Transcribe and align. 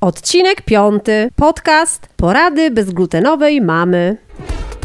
Odcinek 0.00 0.62
piąty. 0.62 1.30
Podcast 1.36 2.08
Porady 2.16 2.70
bezglutenowej 2.70 3.60
mamy. 3.60 4.16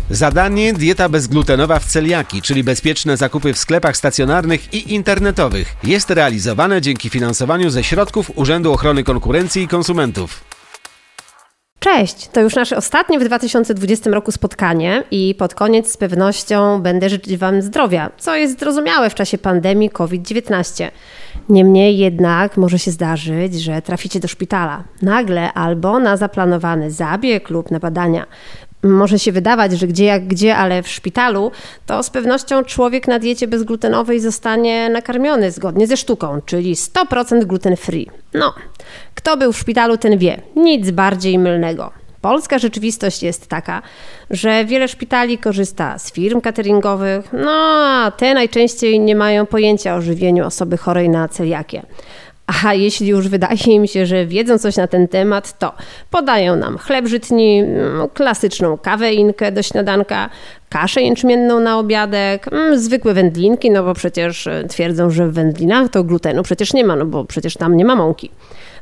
Zadanie 0.10 0.74
dieta 0.74 1.10
bezglutenowa 1.10 1.80
w 1.80 1.86
celiaki, 1.86 2.42
czyli 2.42 2.64
bezpieczne 2.64 3.18
zakupy 3.18 3.54
w 3.54 3.58
sklepach 3.58 3.98
stacjonarnych 3.98 4.74
i 4.74 4.94
internetowych. 4.94 5.76
Jest 5.84 6.10
realizowane 6.10 6.82
dzięki 6.82 7.10
finansowaniu 7.10 7.70
ze 7.70 7.84
środków 7.84 8.32
Urzędu 8.36 8.74
Ochrony 8.74 9.04
Konkurencji 9.04 9.64
i 9.64 9.68
Konsumentów. 9.68 10.44
Cześć, 11.84 12.28
to 12.28 12.42
już 12.42 12.56
nasze 12.56 12.78
ostatnie 12.78 13.20
w 13.20 13.24
2020 13.24 14.10
roku 14.10 14.32
spotkanie 14.32 15.04
i 15.12 15.36
pod 15.38 15.56
koniec 15.56 15.92
z 15.92 15.98
pewnością 15.98 16.82
będę 16.82 17.10
życzyć 17.10 17.38
Wam 17.38 17.62
zdrowia, 17.62 18.12
co 18.18 18.36
jest 18.36 18.60
zrozumiałe 18.60 19.10
w 19.10 19.16
czasie 19.16 19.38
pandemii 19.38 19.90
COVID-19. 19.90 20.92
Niemniej 21.50 21.98
jednak 21.98 22.58
może 22.58 22.80
się 22.80 22.92
zdarzyć, 22.92 23.62
że 23.62 23.82
traficie 23.82 24.20
do 24.20 24.28
szpitala 24.28 24.84
nagle 25.02 25.54
albo 25.54 26.00
na 26.00 26.18
zaplanowany 26.18 26.92
zabieg 26.92 27.50
lub 27.50 27.72
na 27.72 27.80
badania. 27.80 28.26
Może 28.84 29.20
się 29.20 29.32
wydawać, 29.32 29.72
że 29.72 29.88
gdzie 29.88 30.06
jak 30.06 30.28
gdzie, 30.28 30.56
ale 30.56 30.84
w 30.84 30.88
szpitalu 30.88 31.52
to 31.86 32.04
z 32.04 32.10
pewnością 32.10 32.64
człowiek 32.64 33.08
na 33.08 33.20
diecie 33.20 33.48
bezglutenowej 33.48 34.20
zostanie 34.20 34.90
nakarmiony 34.90 35.52
zgodnie 35.52 35.88
ze 35.88 35.98
sztuką, 35.98 36.42
czyli 36.46 36.76
100% 36.76 37.44
gluten 37.46 37.76
free. 37.76 38.10
No, 38.34 38.54
kto 39.16 39.38
był 39.38 39.54
w 39.54 39.58
szpitalu, 39.58 39.98
ten 39.98 40.18
wie. 40.18 40.42
Nic 40.56 40.92
bardziej 40.92 41.40
mylnego. 41.40 41.92
Polska 42.22 42.60
rzeczywistość 42.60 43.24
jest 43.24 43.48
taka, 43.48 43.82
że 44.30 44.66
wiele 44.66 44.88
szpitali 44.88 45.38
korzysta 45.38 46.00
z 46.00 46.12
firm 46.12 46.42
cateringowych, 46.42 47.34
no 47.34 47.52
a 47.52 48.12
te 48.12 48.34
najczęściej 48.34 49.00
nie 49.00 49.16
mają 49.16 49.46
pojęcia 49.46 49.96
o 49.96 50.02
żywieniu 50.02 50.46
osoby 50.46 50.78
chorej 50.78 51.10
na 51.10 51.28
celiakię. 51.28 51.84
A 52.64 52.74
jeśli 52.74 53.08
już 53.08 53.28
wydaje 53.28 53.66
im 53.68 53.88
się, 53.88 54.06
że 54.06 54.26
wiedzą 54.26 54.58
coś 54.58 54.76
na 54.76 54.88
ten 54.88 55.08
temat, 55.08 55.60
to 55.60 55.74
podają 56.12 56.56
nam 56.56 56.78
chleb 56.78 57.08
żytni, 57.08 57.60
mm, 57.60 58.10
klasyczną 58.14 58.78
kawę 58.78 59.14
inkę 59.14 59.52
do 59.52 59.64
śniadanka, 59.64 60.30
kaszę 60.70 61.02
jęczmienną 61.02 61.60
na 61.60 61.80
obiadek, 61.80 62.48
mm, 62.54 62.80
zwykłe 62.80 63.14
wędlinki, 63.14 63.72
no 63.72 63.84
bo 63.84 63.94
przecież 63.94 64.48
e, 64.48 64.64
twierdzą, 64.64 65.10
że 65.10 65.28
w 65.28 65.34
wędlinach 65.34 65.90
to 65.90 66.04
glutenu 66.04 66.44
przecież 66.44 66.74
nie 66.74 66.86
ma, 66.86 66.96
no 66.96 67.06
bo 67.06 67.26
przecież 67.26 67.54
tam 67.54 67.78
nie 67.78 67.86
ma 67.86 67.96
mąki. 67.96 68.30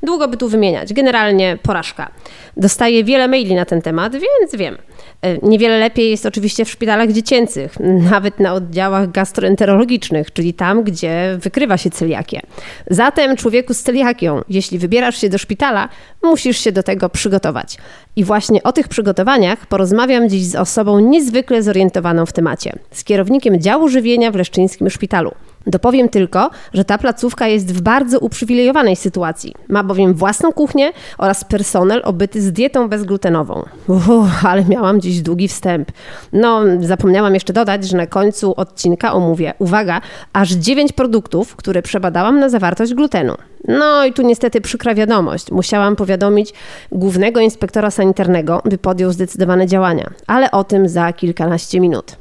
Długo 0.04 0.28
by 0.28 0.38
tu 0.38 0.50
wymieniać. 0.50 0.94
Generalnie 0.94 1.58
porażka. 1.64 2.12
Dostaję 2.58 3.04
wiele 3.04 3.28
maili 3.28 3.56
na 3.56 3.66
ten 3.66 3.82
temat, 3.82 4.14
więc 4.14 4.56
wiem. 4.56 4.78
E, 5.22 5.38
niewiele 5.38 5.80
lepiej 5.80 6.10
jest 6.10 6.26
oczywiście 6.26 6.66
w 6.66 6.70
szpitalach 6.70 7.12
dziecięcych, 7.12 7.78
nawet 8.12 8.40
na 8.40 8.54
oddziałach 8.54 9.12
gastroenterologicznych, 9.12 10.34
czyli 10.34 10.54
tam, 10.54 10.84
gdzie 10.84 11.38
wykrywa 11.42 11.78
się 11.78 11.90
celiakię. 11.90 12.42
Zatem, 12.90 13.38
człowieku 13.38 13.74
z 13.74 13.84
celiakią, 13.84 14.42
jeśli 14.50 14.80
wybierasz 14.80 15.22
się 15.22 15.30
do 15.30 15.38
szpitala, 15.38 15.90
musisz 16.24 16.58
się 16.58 16.72
do 16.72 16.84
tego 16.84 17.10
przygotować. 17.10 17.78
I 18.16 18.24
właśnie 18.24 18.64
o 18.64 18.72
tych 18.72 18.88
przygotowaniach 18.88 19.66
porozmawiam 19.66 20.30
dziś 20.30 20.46
z 20.46 20.56
osobą 20.56 21.00
niezwykle 21.00 21.64
zorientowaną 21.64 22.26
w 22.26 22.34
temacie, 22.34 22.74
z 22.92 23.04
kierownikiem 23.04 23.62
działu 23.62 23.88
żywienia 23.88 24.32
w 24.32 24.36
Leszczyńskim 24.36 24.90
Szpitalu. 24.90 25.32
Dopowiem 25.68 26.10
tylko, 26.10 26.50
że 26.74 26.86
ta 26.86 26.98
placówka 26.98 27.48
jest 27.48 27.74
w 27.74 27.82
bardzo 27.82 28.20
uprzywilejowanej 28.20 28.96
sytuacji. 28.96 29.54
Ma 29.70 29.84
bowiem 29.84 30.14
własną 30.14 30.52
kuchnię 30.52 30.92
oraz 31.18 31.44
personel 31.44 32.02
obyty 32.06 32.42
z 32.42 32.52
dietą 32.52 32.90
bezglutenową. 32.90 33.64
Uff, 33.88 34.46
ale 34.46 34.66
miałam 34.66 35.02
dziś 35.02 35.22
długi 35.22 35.48
wstęp. 35.48 35.92
No, 36.34 36.62
zapomniałam 36.80 37.34
jeszcze 37.34 37.54
dodać, 37.54 37.88
że 37.88 37.98
na 37.98 38.08
końcu 38.08 38.54
odcinka 38.58 39.14
omówię, 39.14 39.54
uwaga, 39.60 40.02
aż 40.34 40.52
9 40.52 40.92
produktów, 40.92 41.56
które 41.56 41.82
przebadałam 41.82 42.40
na 42.40 42.50
zawartość 42.50 42.94
glutenu. 42.94 43.36
No 43.68 44.06
i 44.06 44.14
tu 44.14 44.22
niestety 44.22 44.62
przykra 44.62 44.96
wiadomość. 44.96 45.52
Musiałam 45.52 45.96
powiadomić 45.96 46.54
głównego 46.92 47.40
inspektora 47.40 47.92
sanitarnego, 47.92 48.62
by 48.66 48.78
podjął 48.78 49.12
zdecydowane 49.12 49.68
działania. 49.68 50.10
Ale 50.28 50.52
o 50.52 50.64
tym 50.64 50.90
za 50.90 51.14
kilkanaście 51.14 51.80
minut. 51.80 52.18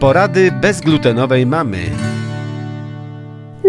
Porady 0.00 0.52
bezglutenowej 0.52 1.46
mamy. 1.46 1.78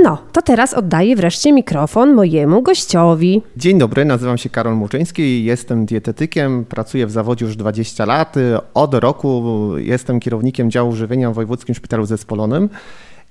No, 0.03 0.17
to 0.31 0.41
teraz 0.41 0.73
oddaję 0.73 1.15
wreszcie 1.15 1.53
mikrofon 1.53 2.13
mojemu 2.13 2.61
gościowi. 2.61 3.41
Dzień 3.57 3.77
dobry, 3.79 4.05
nazywam 4.05 4.37
się 4.37 4.49
Karol 4.49 4.75
Muczyński, 4.75 5.43
jestem 5.43 5.85
dietetykiem, 5.85 6.65
pracuję 6.65 7.07
w 7.07 7.11
zawodzie 7.11 7.45
już 7.45 7.55
20 7.55 8.05
lat. 8.05 8.35
Od 8.73 8.93
roku 8.93 9.43
jestem 9.77 10.19
kierownikiem 10.19 10.71
działu 10.71 10.95
żywienia 10.95 11.31
w 11.31 11.33
Wojewódzkim 11.33 11.75
Szpitalu 11.75 12.05
Zespolonym. 12.05 12.69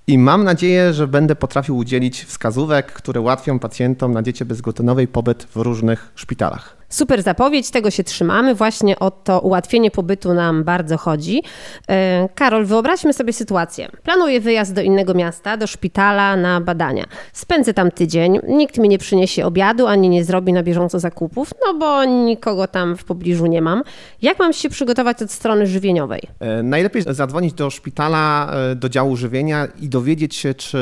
I 0.06 0.18
mam 0.18 0.44
nadzieję, 0.44 0.92
że 0.92 1.06
będę 1.06 1.36
potrafił 1.36 1.76
udzielić 1.76 2.24
wskazówek, 2.24 2.92
które 2.92 3.20
ułatwią 3.20 3.58
pacjentom 3.58 4.12
na 4.12 4.22
diecie 4.22 4.44
bezglutenowej 4.44 5.08
pobyt 5.08 5.44
w 5.44 5.56
różnych 5.56 6.12
szpitalach. 6.14 6.79
Super 6.90 7.22
zapowiedź, 7.22 7.70
tego 7.70 7.90
się 7.90 8.04
trzymamy. 8.04 8.54
Właśnie 8.54 8.98
o 8.98 9.10
to 9.10 9.40
ułatwienie 9.40 9.90
pobytu 9.90 10.34
nam 10.34 10.64
bardzo 10.64 10.96
chodzi. 10.96 11.42
E, 11.88 12.28
Karol, 12.34 12.64
wyobraźmy 12.64 13.12
sobie 13.12 13.32
sytuację. 13.32 13.88
Planuję 14.02 14.40
wyjazd 14.40 14.74
do 14.74 14.80
innego 14.80 15.14
miasta, 15.14 15.56
do 15.56 15.66
szpitala 15.66 16.36
na 16.36 16.60
badania. 16.60 17.04
Spędzę 17.32 17.74
tam 17.74 17.90
tydzień, 17.90 18.38
nikt 18.48 18.78
mi 18.78 18.88
nie 18.88 18.98
przyniesie 18.98 19.46
obiadu 19.46 19.86
ani 19.86 20.08
nie 20.08 20.24
zrobi 20.24 20.52
na 20.52 20.62
bieżąco 20.62 21.00
zakupów, 21.00 21.54
no 21.66 21.74
bo 21.78 22.04
nikogo 22.04 22.66
tam 22.66 22.96
w 22.96 23.04
pobliżu 23.04 23.46
nie 23.46 23.62
mam. 23.62 23.82
Jak 24.22 24.38
mam 24.38 24.52
się 24.52 24.68
przygotować 24.68 25.22
od 25.22 25.30
strony 25.30 25.66
żywieniowej? 25.66 26.22
E, 26.40 26.62
najlepiej 26.62 27.02
zadzwonić 27.02 27.52
do 27.52 27.70
szpitala, 27.70 28.52
e, 28.72 28.74
do 28.74 28.88
działu 28.88 29.16
żywienia 29.16 29.68
i 29.80 29.88
dowiedzieć 29.88 30.34
się, 30.34 30.54
czy 30.54 30.80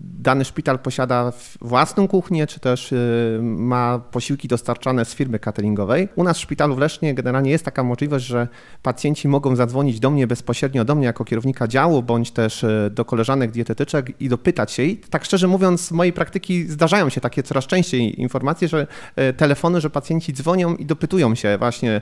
dany 0.00 0.44
szpital 0.44 0.78
posiada 0.78 1.32
własną 1.60 2.08
kuchnię, 2.08 2.46
czy 2.46 2.60
też 2.60 2.94
ma 3.40 3.98
posiłki 3.98 4.48
dostarczane 4.48 5.04
z 5.04 5.14
firmy 5.18 5.38
cateringowej. 5.38 6.08
U 6.16 6.24
nas 6.24 6.38
w 6.38 6.40
szpitalu 6.40 6.74
w 6.74 6.78
Lesznie 6.78 7.14
generalnie 7.14 7.50
jest 7.50 7.64
taka 7.64 7.82
możliwość, 7.82 8.26
że 8.26 8.48
pacjenci 8.82 9.28
mogą 9.28 9.56
zadzwonić 9.56 10.00
do 10.00 10.10
mnie 10.10 10.26
bezpośrednio, 10.26 10.84
do 10.84 10.94
mnie 10.94 11.06
jako 11.06 11.24
kierownika 11.24 11.68
działu, 11.68 12.02
bądź 12.02 12.30
też 12.30 12.64
e, 12.64 12.90
do 12.90 13.04
koleżanek 13.04 13.50
dietetyczek 13.50 14.20
i 14.20 14.28
dopytać 14.28 14.72
się. 14.72 14.82
I 14.82 14.96
tak 14.96 15.24
szczerze 15.24 15.48
mówiąc, 15.48 15.80
z 15.80 15.92
mojej 15.92 16.12
praktyki 16.12 16.66
zdarzają 16.66 17.08
się 17.08 17.20
takie 17.20 17.42
coraz 17.42 17.66
częściej 17.66 18.20
informacje, 18.20 18.68
że 18.68 18.86
e, 19.16 19.32
telefony, 19.32 19.80
że 19.80 19.90
pacjenci 19.90 20.32
dzwonią 20.32 20.74
i 20.74 20.86
dopytują 20.86 21.34
się 21.34 21.58
właśnie, 21.58 22.00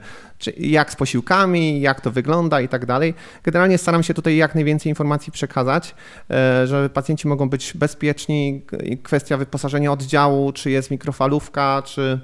jak 0.59 0.93
z 0.93 0.97
posiłkami, 0.97 1.81
jak 1.81 2.01
to 2.01 2.11
wygląda 2.11 2.61
i 2.61 2.69
tak 2.69 2.87
dalej. 2.87 3.15
Generalnie 3.43 3.79
staram 3.79 4.03
się 4.03 4.15
tutaj 4.15 4.37
jak 4.37 4.55
najwięcej 4.55 4.91
informacji 4.91 5.33
przekazać, 5.33 5.95
e, 6.31 6.67
że 6.67 6.91
pacjenci 6.91 7.29
mogą 7.29 7.49
być 7.49 7.73
bezpieczni. 7.75 8.63
Kwestia 9.03 9.37
wyposażenia 9.37 9.93
oddziału, 9.93 10.53
czy 10.53 10.71
jest 10.71 10.91
mikrofalówka, 10.91 11.83
czy 11.85 12.21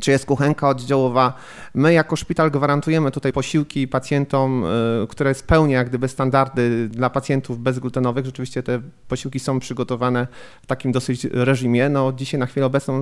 czy 0.00 0.10
jest 0.10 0.26
kuchenka 0.26 0.68
oddziałowa. 0.68 1.34
My 1.74 1.92
jako 1.92 2.16
szpital 2.16 2.50
gwarantujemy 2.50 3.10
tutaj 3.10 3.32
posiłki 3.32 3.88
pacjentom, 3.88 4.64
y, 4.64 5.06
które 5.08 5.34
spełnia 5.34 5.78
jak 5.78 5.88
gdyby 5.88 6.08
standardy 6.08 6.88
dla 6.88 7.10
pacjentów 7.10 7.58
bezglutenowych. 7.58 8.26
Rzeczywiście 8.26 8.62
te 8.62 8.80
posiłki 9.08 9.40
są 9.40 9.60
przygotowane 9.60 10.26
w 10.62 10.66
takim 10.66 10.92
dosyć 10.92 11.24
reżimie. 11.24 11.88
No 11.88 12.12
dzisiaj 12.12 12.40
na 12.40 12.46
chwilę 12.46 12.66
obecną, 12.66 13.00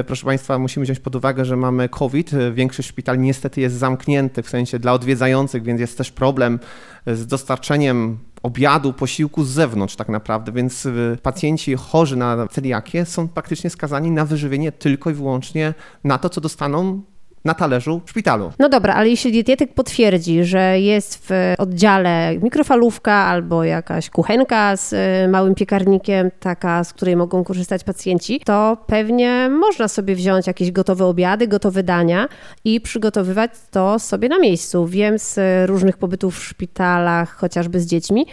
y, 0.00 0.04
proszę 0.04 0.24
Państwa, 0.24 0.58
musimy 0.58 0.84
wziąć 0.84 1.00
pod 1.00 1.16
uwagę, 1.16 1.44
że 1.44 1.56
mamy 1.56 1.88
COVID. 1.88 2.30
Większość 2.52 2.88
szpitali 2.88 3.18
niestety 3.18 3.60
jest 3.60 3.76
zamknięty 3.76 4.42
w 4.42 4.48
sensie 4.48 4.78
dla 4.78 4.92
odwiedzających, 4.92 5.62
więc 5.62 5.80
jest 5.80 5.98
też 5.98 6.12
problem 6.12 6.58
z 7.06 7.26
dostarczeniem 7.26 8.18
obiadu, 8.44 8.92
posiłku 8.92 9.44
z 9.44 9.48
zewnątrz 9.48 9.96
tak 9.96 10.08
naprawdę, 10.08 10.52
więc 10.52 10.86
y, 10.86 11.18
pacjenci 11.22 11.74
chorzy 11.74 12.16
na 12.16 12.48
celiakię 12.48 13.04
są 13.04 13.28
praktycznie 13.28 13.70
skazani 13.70 14.10
na 14.10 14.24
wyżywienie 14.24 14.72
tylko 14.72 15.10
i 15.10 15.14
wyłącznie 15.14 15.74
na 16.04 16.18
to, 16.18 16.28
co 16.28 16.40
dostaną 16.40 17.02
na 17.44 17.54
talerzu 17.54 18.00
w 18.06 18.10
szpitalu. 18.10 18.52
No 18.58 18.68
dobra, 18.68 18.94
ale 18.94 19.08
jeśli 19.08 19.32
dietetyk 19.32 19.74
potwierdzi, 19.74 20.44
że 20.44 20.80
jest 20.80 21.26
w 21.28 21.54
oddziale 21.58 22.38
mikrofalówka 22.38 23.12
albo 23.12 23.64
jakaś 23.64 24.10
kuchenka 24.10 24.76
z 24.76 24.92
y, 24.92 25.28
małym 25.28 25.54
piekarnikiem, 25.54 26.30
taka, 26.40 26.84
z 26.84 26.92
której 26.92 27.16
mogą 27.16 27.44
korzystać 27.44 27.84
pacjenci, 27.84 28.40
to 28.44 28.76
pewnie 28.86 29.48
można 29.48 29.88
sobie 29.88 30.14
wziąć 30.14 30.46
jakieś 30.46 30.72
gotowe 30.72 31.04
obiady, 31.04 31.48
gotowe 31.48 31.82
dania 31.82 32.28
i 32.64 32.80
przygotowywać 32.80 33.50
to 33.70 33.98
sobie 33.98 34.28
na 34.28 34.38
miejscu. 34.38 34.86
Wiem 34.86 35.18
z 35.18 35.38
różnych 35.68 35.98
pobytów 35.98 36.38
w 36.38 36.44
szpitalach, 36.44 37.36
chociażby 37.36 37.80
z 37.80 37.86
dziećmi, 37.86 38.26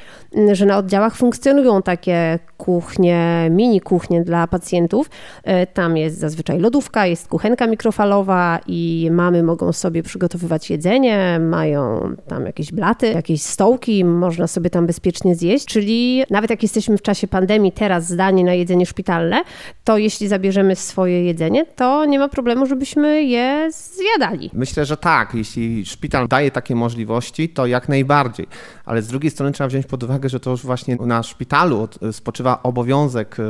że 0.51 0.65
na 0.65 0.77
oddziałach 0.77 1.15
funkcjonują 1.15 1.81
takie 1.81 2.39
kuchnie, 2.57 3.47
mini 3.51 3.81
kuchnie 3.81 4.21
dla 4.21 4.47
pacjentów. 4.47 5.09
Y, 5.09 5.67
tam 5.73 5.97
jest 5.97 6.19
zazwyczaj 6.19 6.59
lodówka, 6.59 7.05
jest 7.05 7.27
kuchenka 7.27 7.67
mikrofalowa 7.67 8.59
i 8.67 9.00
mamy 9.09 9.43
mogą 9.43 9.73
sobie 9.73 10.03
przygotowywać 10.03 10.69
jedzenie, 10.69 11.39
mają 11.39 12.15
tam 12.27 12.45
jakieś 12.45 12.71
blaty, 12.71 13.07
jakieś 13.07 13.41
stołki, 13.41 14.05
można 14.05 14.47
sobie 14.47 14.69
tam 14.69 14.87
bezpiecznie 14.87 15.35
zjeść, 15.35 15.65
czyli 15.65 16.23
nawet 16.29 16.49
jak 16.49 16.63
jesteśmy 16.63 16.97
w 16.97 17.01
czasie 17.01 17.27
pandemii 17.27 17.71
teraz 17.71 18.07
zdani 18.07 18.43
na 18.43 18.53
jedzenie 18.53 18.85
szpitalne, 18.85 19.43
to 19.83 19.97
jeśli 19.97 20.27
zabierzemy 20.27 20.75
swoje 20.75 21.25
jedzenie, 21.25 21.65
to 21.65 22.05
nie 22.05 22.19
ma 22.19 22.29
problemu, 22.29 22.65
żebyśmy 22.65 23.23
je 23.23 23.69
zjadali. 23.71 24.49
Myślę, 24.53 24.85
że 24.85 24.97
tak. 24.97 25.35
Jeśli 25.35 25.85
szpital 25.85 26.27
daje 26.27 26.51
takie 26.51 26.75
możliwości, 26.75 27.49
to 27.49 27.65
jak 27.65 27.89
najbardziej. 27.89 28.47
Ale 28.85 29.01
z 29.01 29.07
drugiej 29.07 29.31
strony 29.31 29.51
trzeba 29.51 29.67
wziąć 29.67 29.85
pod 29.85 30.03
uwagę, 30.03 30.29
że 30.29 30.39
to 30.39 30.51
już 30.51 30.63
właśnie 30.63 30.95
na 30.95 31.23
szpitalu 31.23 31.87
spoczywa 32.11 32.63
obowiązek 32.63 33.37
e, 33.39 33.43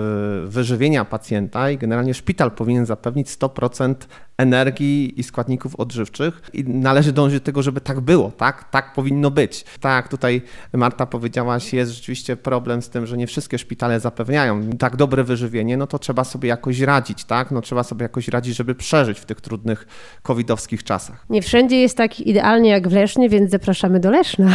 wyżywienia 0.48 1.06
pacjenta 1.06 1.72
i 1.72 1.78
generalnie 1.78 2.14
szpital 2.14 2.52
powinien 2.52 2.86
zapewnić 2.86 3.28
100% 3.28 3.96
energii 4.42 5.20
i 5.20 5.24
składników 5.24 5.76
odżywczych 5.76 6.42
i 6.54 6.64
należy 6.64 7.12
dążyć 7.12 7.40
do 7.40 7.46
tego, 7.46 7.64
żeby 7.64 7.82
tak 7.82 8.00
było, 8.00 8.32
tak? 8.38 8.70
Tak 8.70 8.94
powinno 8.94 9.32
być. 9.32 9.66
Tak, 9.80 10.08
tutaj 10.08 10.42
Marta 10.74 11.06
powiedziałaś, 11.06 11.74
jest 11.74 11.92
rzeczywiście 11.92 12.36
problem 12.36 12.82
z 12.82 12.90
tym, 12.90 13.06
że 13.06 13.18
nie 13.18 13.28
wszystkie 13.28 13.58
szpitale 13.58 14.00
zapewniają 14.00 14.70
tak 14.70 14.96
dobre 14.96 15.24
wyżywienie, 15.24 15.78
no 15.78 15.88
to 15.88 16.00
trzeba 16.00 16.24
sobie 16.24 16.50
jakoś 16.50 16.80
radzić, 16.80 17.24
tak? 17.24 17.52
No 17.52 17.62
trzeba 17.62 17.84
sobie 17.84 18.04
jakoś 18.04 18.28
radzić, 18.28 18.58
żeby 18.58 18.76
przeżyć 18.76 19.20
w 19.20 19.26
tych 19.26 19.42
trudnych 19.42 19.88
covidowskich 20.24 20.84
czasach. 20.84 21.26
Nie 21.30 21.42
wszędzie 21.42 21.82
jest 21.82 21.98
tak 21.98 22.20
idealnie 22.20 22.70
jak 22.70 22.88
w 22.88 22.94
Lesznie, 22.94 23.30
więc 23.30 23.52
zapraszamy 23.52 24.00
do 24.00 24.12
Leszna. 24.12 24.50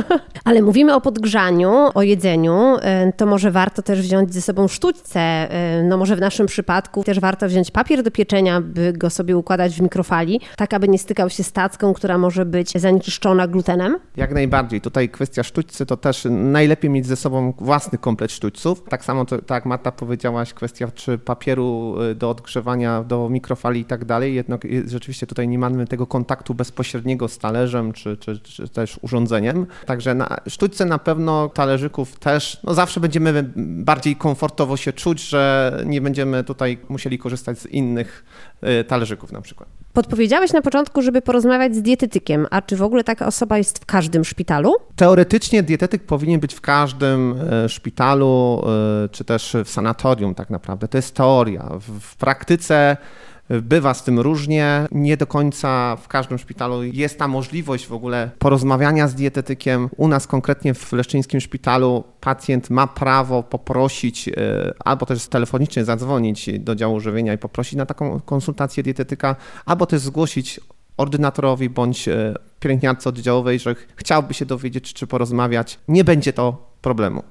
Ale 0.44 0.62
mówimy 0.62 0.94
o 0.94 1.00
podgrzaniu, 1.00 1.70
o 1.94 2.02
jedzeniu, 2.02 2.76
e, 2.82 3.12
to 3.12 3.26
może 3.26 3.50
warto 3.50 3.82
też 3.82 4.00
wziąć 4.02 4.34
ze 4.34 4.42
sobą 4.42 4.68
sztućce. 4.68 5.20
E, 5.20 5.82
no 5.82 5.96
może 5.96 6.16
w 6.16 6.20
naszym 6.20 6.46
przypadku 6.46 7.04
też 7.04 7.20
warto 7.20 7.48
wziąć 7.48 7.70
papier 7.70 8.02
do 8.02 8.10
pieczenia, 8.10 8.60
by 8.60 8.92
go 8.92 9.10
sobie 9.10 9.29
układać 9.36 9.76
w 9.76 9.80
mikrofali, 9.80 10.40
tak 10.56 10.74
aby 10.74 10.88
nie 10.88 10.98
stykał 10.98 11.30
się 11.30 11.42
z 11.42 11.52
tacką, 11.52 11.94
która 11.94 12.18
może 12.18 12.44
być 12.44 12.72
zanieczyszczona 12.72 13.46
glutenem? 13.46 13.98
Jak 14.16 14.34
najbardziej. 14.34 14.80
Tutaj 14.80 15.08
kwestia 15.08 15.42
sztućcy 15.42 15.86
to 15.86 15.96
też 15.96 16.26
najlepiej 16.30 16.90
mieć 16.90 17.06
ze 17.06 17.16
sobą 17.16 17.52
własny 17.58 17.98
komplet 17.98 18.32
sztućców. 18.32 18.84
Tak 18.88 19.04
samo, 19.04 19.24
to, 19.24 19.38
tak 19.38 19.50
jak 19.56 19.66
Marta 19.66 19.92
powiedziałaś, 19.92 20.54
kwestia 20.54 20.88
czy 20.94 21.18
papieru 21.18 21.94
y, 22.10 22.14
do 22.14 22.30
odgrzewania, 22.30 23.04
do 23.04 23.28
mikrofali 23.28 23.80
i 23.80 23.84
tak 23.84 24.04
dalej. 24.04 24.34
Jednak 24.34 24.66
rzeczywiście 24.86 25.26
tutaj 25.26 25.48
nie 25.48 25.58
mamy 25.58 25.86
tego 25.86 26.06
kontaktu 26.06 26.54
bezpośredniego 26.54 27.28
z 27.28 27.38
talerzem 27.38 27.92
czy, 27.92 28.16
czy, 28.16 28.38
czy 28.38 28.68
też 28.68 28.98
urządzeniem. 29.02 29.66
Także 29.86 30.14
na 30.14 30.36
sztućce 30.48 30.84
na 30.84 30.98
pewno 30.98 31.48
talerzyków 31.48 32.18
też, 32.18 32.60
no 32.64 32.74
zawsze 32.74 33.00
będziemy 33.00 33.52
bardziej 33.56 34.16
komfortowo 34.16 34.76
się 34.76 34.92
czuć, 34.92 35.28
że 35.28 35.72
nie 35.86 36.00
będziemy 36.00 36.44
tutaj 36.44 36.78
musieli 36.88 37.18
korzystać 37.18 37.58
z 37.58 37.66
innych 37.66 38.24
y, 38.80 38.84
talerzyków 39.20 39.32
na 39.32 39.40
przykład. 39.40 39.68
Podpowiedziałeś 39.92 40.52
na 40.52 40.62
początku, 40.62 41.02
żeby 41.02 41.22
porozmawiać 41.22 41.74
z 41.76 41.82
dietetykiem, 41.82 42.46
a 42.50 42.62
czy 42.62 42.76
w 42.76 42.82
ogóle 42.82 43.04
taka 43.04 43.26
osoba 43.26 43.58
jest 43.58 43.78
w 43.78 43.86
każdym 43.86 44.24
szpitalu? 44.24 44.72
Teoretycznie 44.96 45.62
dietetyk 45.62 46.02
powinien 46.06 46.40
być 46.40 46.54
w 46.54 46.60
każdym 46.60 47.34
e, 47.64 47.68
szpitalu, 47.68 48.62
e, 49.04 49.08
czy 49.08 49.24
też 49.24 49.56
w 49.64 49.70
sanatorium 49.70 50.34
tak 50.34 50.50
naprawdę. 50.50 50.88
To 50.88 50.98
jest 50.98 51.14
teoria. 51.14 51.70
W 52.00 52.16
praktyce 52.16 52.96
Bywa 53.62 53.94
z 53.94 54.04
tym 54.04 54.20
różnie. 54.20 54.86
Nie 54.92 55.16
do 55.16 55.26
końca 55.26 55.96
w 55.96 56.08
każdym 56.08 56.38
szpitalu 56.38 56.82
jest 56.82 57.18
ta 57.18 57.28
możliwość 57.28 57.86
w 57.86 57.92
ogóle 57.92 58.30
porozmawiania 58.38 59.08
z 59.08 59.14
dietetykiem. 59.14 59.88
U 59.96 60.08
nas 60.08 60.26
konkretnie 60.26 60.74
w 60.74 60.92
Leszczyńskim 60.92 61.40
Szpitalu 61.40 62.04
pacjent 62.20 62.70
ma 62.70 62.86
prawo 62.86 63.42
poprosić 63.42 64.28
e, 64.28 64.32
albo 64.84 65.06
też 65.06 65.28
telefonicznie 65.28 65.84
zadzwonić 65.84 66.50
do 66.58 66.74
działu 66.74 67.00
żywienia 67.00 67.32
i 67.32 67.38
poprosić 67.38 67.74
na 67.74 67.86
taką 67.86 68.20
konsultację 68.20 68.82
dietetyka, 68.82 69.36
albo 69.66 69.86
też 69.86 70.00
zgłosić 70.00 70.60
ordynatorowi 70.96 71.70
bądź 71.70 72.08
e, 72.08 72.34
pielęgniarce 72.60 73.08
oddziałowej, 73.08 73.58
że 73.58 73.74
chciałby 73.96 74.34
się 74.34 74.46
dowiedzieć 74.46 74.92
czy 74.92 75.06
porozmawiać. 75.06 75.78
Nie 75.88 76.04
będzie 76.04 76.32
to 76.32 76.70
problemu. 76.82 77.22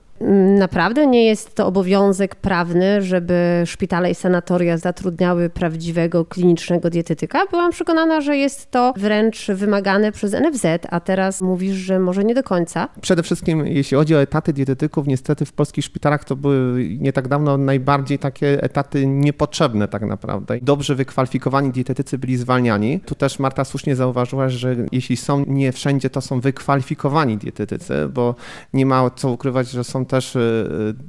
Naprawdę 0.58 1.08
nie 1.08 1.26
jest 1.26 1.56
to 1.56 1.68
obowiązek 1.68 2.36
prawny, 2.36 3.02
żeby 3.02 3.64
szpitale 3.66 4.12
i 4.12 4.16
sanatoria 4.16 4.78
zatrudniały 4.78 5.50
prawdziwego 5.50 6.26
klinicznego 6.26 6.90
dietetyka. 6.90 7.46
Byłam 7.52 7.72
przekonana, 7.72 8.22
że 8.22 8.38
jest 8.38 8.72
to 8.72 8.94
wręcz 8.98 9.48
wymagane 9.48 10.12
przez 10.12 10.34
NFZ, 10.34 10.66
a 10.90 11.00
teraz 11.00 11.42
mówisz, 11.42 11.76
że 11.76 12.00
może 12.00 12.24
nie 12.24 12.36
do 12.36 12.44
końca. 12.44 12.88
Przede 13.02 13.24
wszystkim, 13.24 13.66
jeśli 13.66 13.98
chodzi 13.98 14.16
o 14.16 14.22
etaty 14.22 14.54
dietetyków, 14.54 15.08
niestety 15.08 15.46
w 15.46 15.54
polskich 15.54 15.86
szpitalach 15.86 16.24
to 16.24 16.36
były 16.36 16.88
nie 17.00 17.14
tak 17.14 17.28
dawno 17.28 17.58
najbardziej 17.58 18.20
takie 18.20 18.64
etaty 18.64 19.08
niepotrzebne 19.08 19.88
tak 19.88 20.02
naprawdę. 20.02 20.60
Dobrze 20.62 20.96
wykwalifikowani 20.96 21.72
dietetycy 21.72 22.18
byli 22.18 22.38
zwalniani. 22.38 23.00
Tu 23.00 23.16
też 23.16 23.40
Marta 23.40 23.66
słusznie 23.66 23.96
zauważyła, 23.96 24.50
że 24.50 24.76
jeśli 24.92 25.18
są 25.18 25.46
nie 25.48 25.72
wszędzie, 25.72 26.10
to 26.10 26.22
są 26.22 26.40
wykwalifikowani 26.40 27.38
dietetycy, 27.38 28.08
bo 28.14 28.36
nie 28.74 28.86
ma 28.86 29.10
co 29.10 29.30
ukrywać, 29.30 29.70
że 29.70 29.84
są 29.84 30.06
też 30.10 30.36
e, 30.36 30.40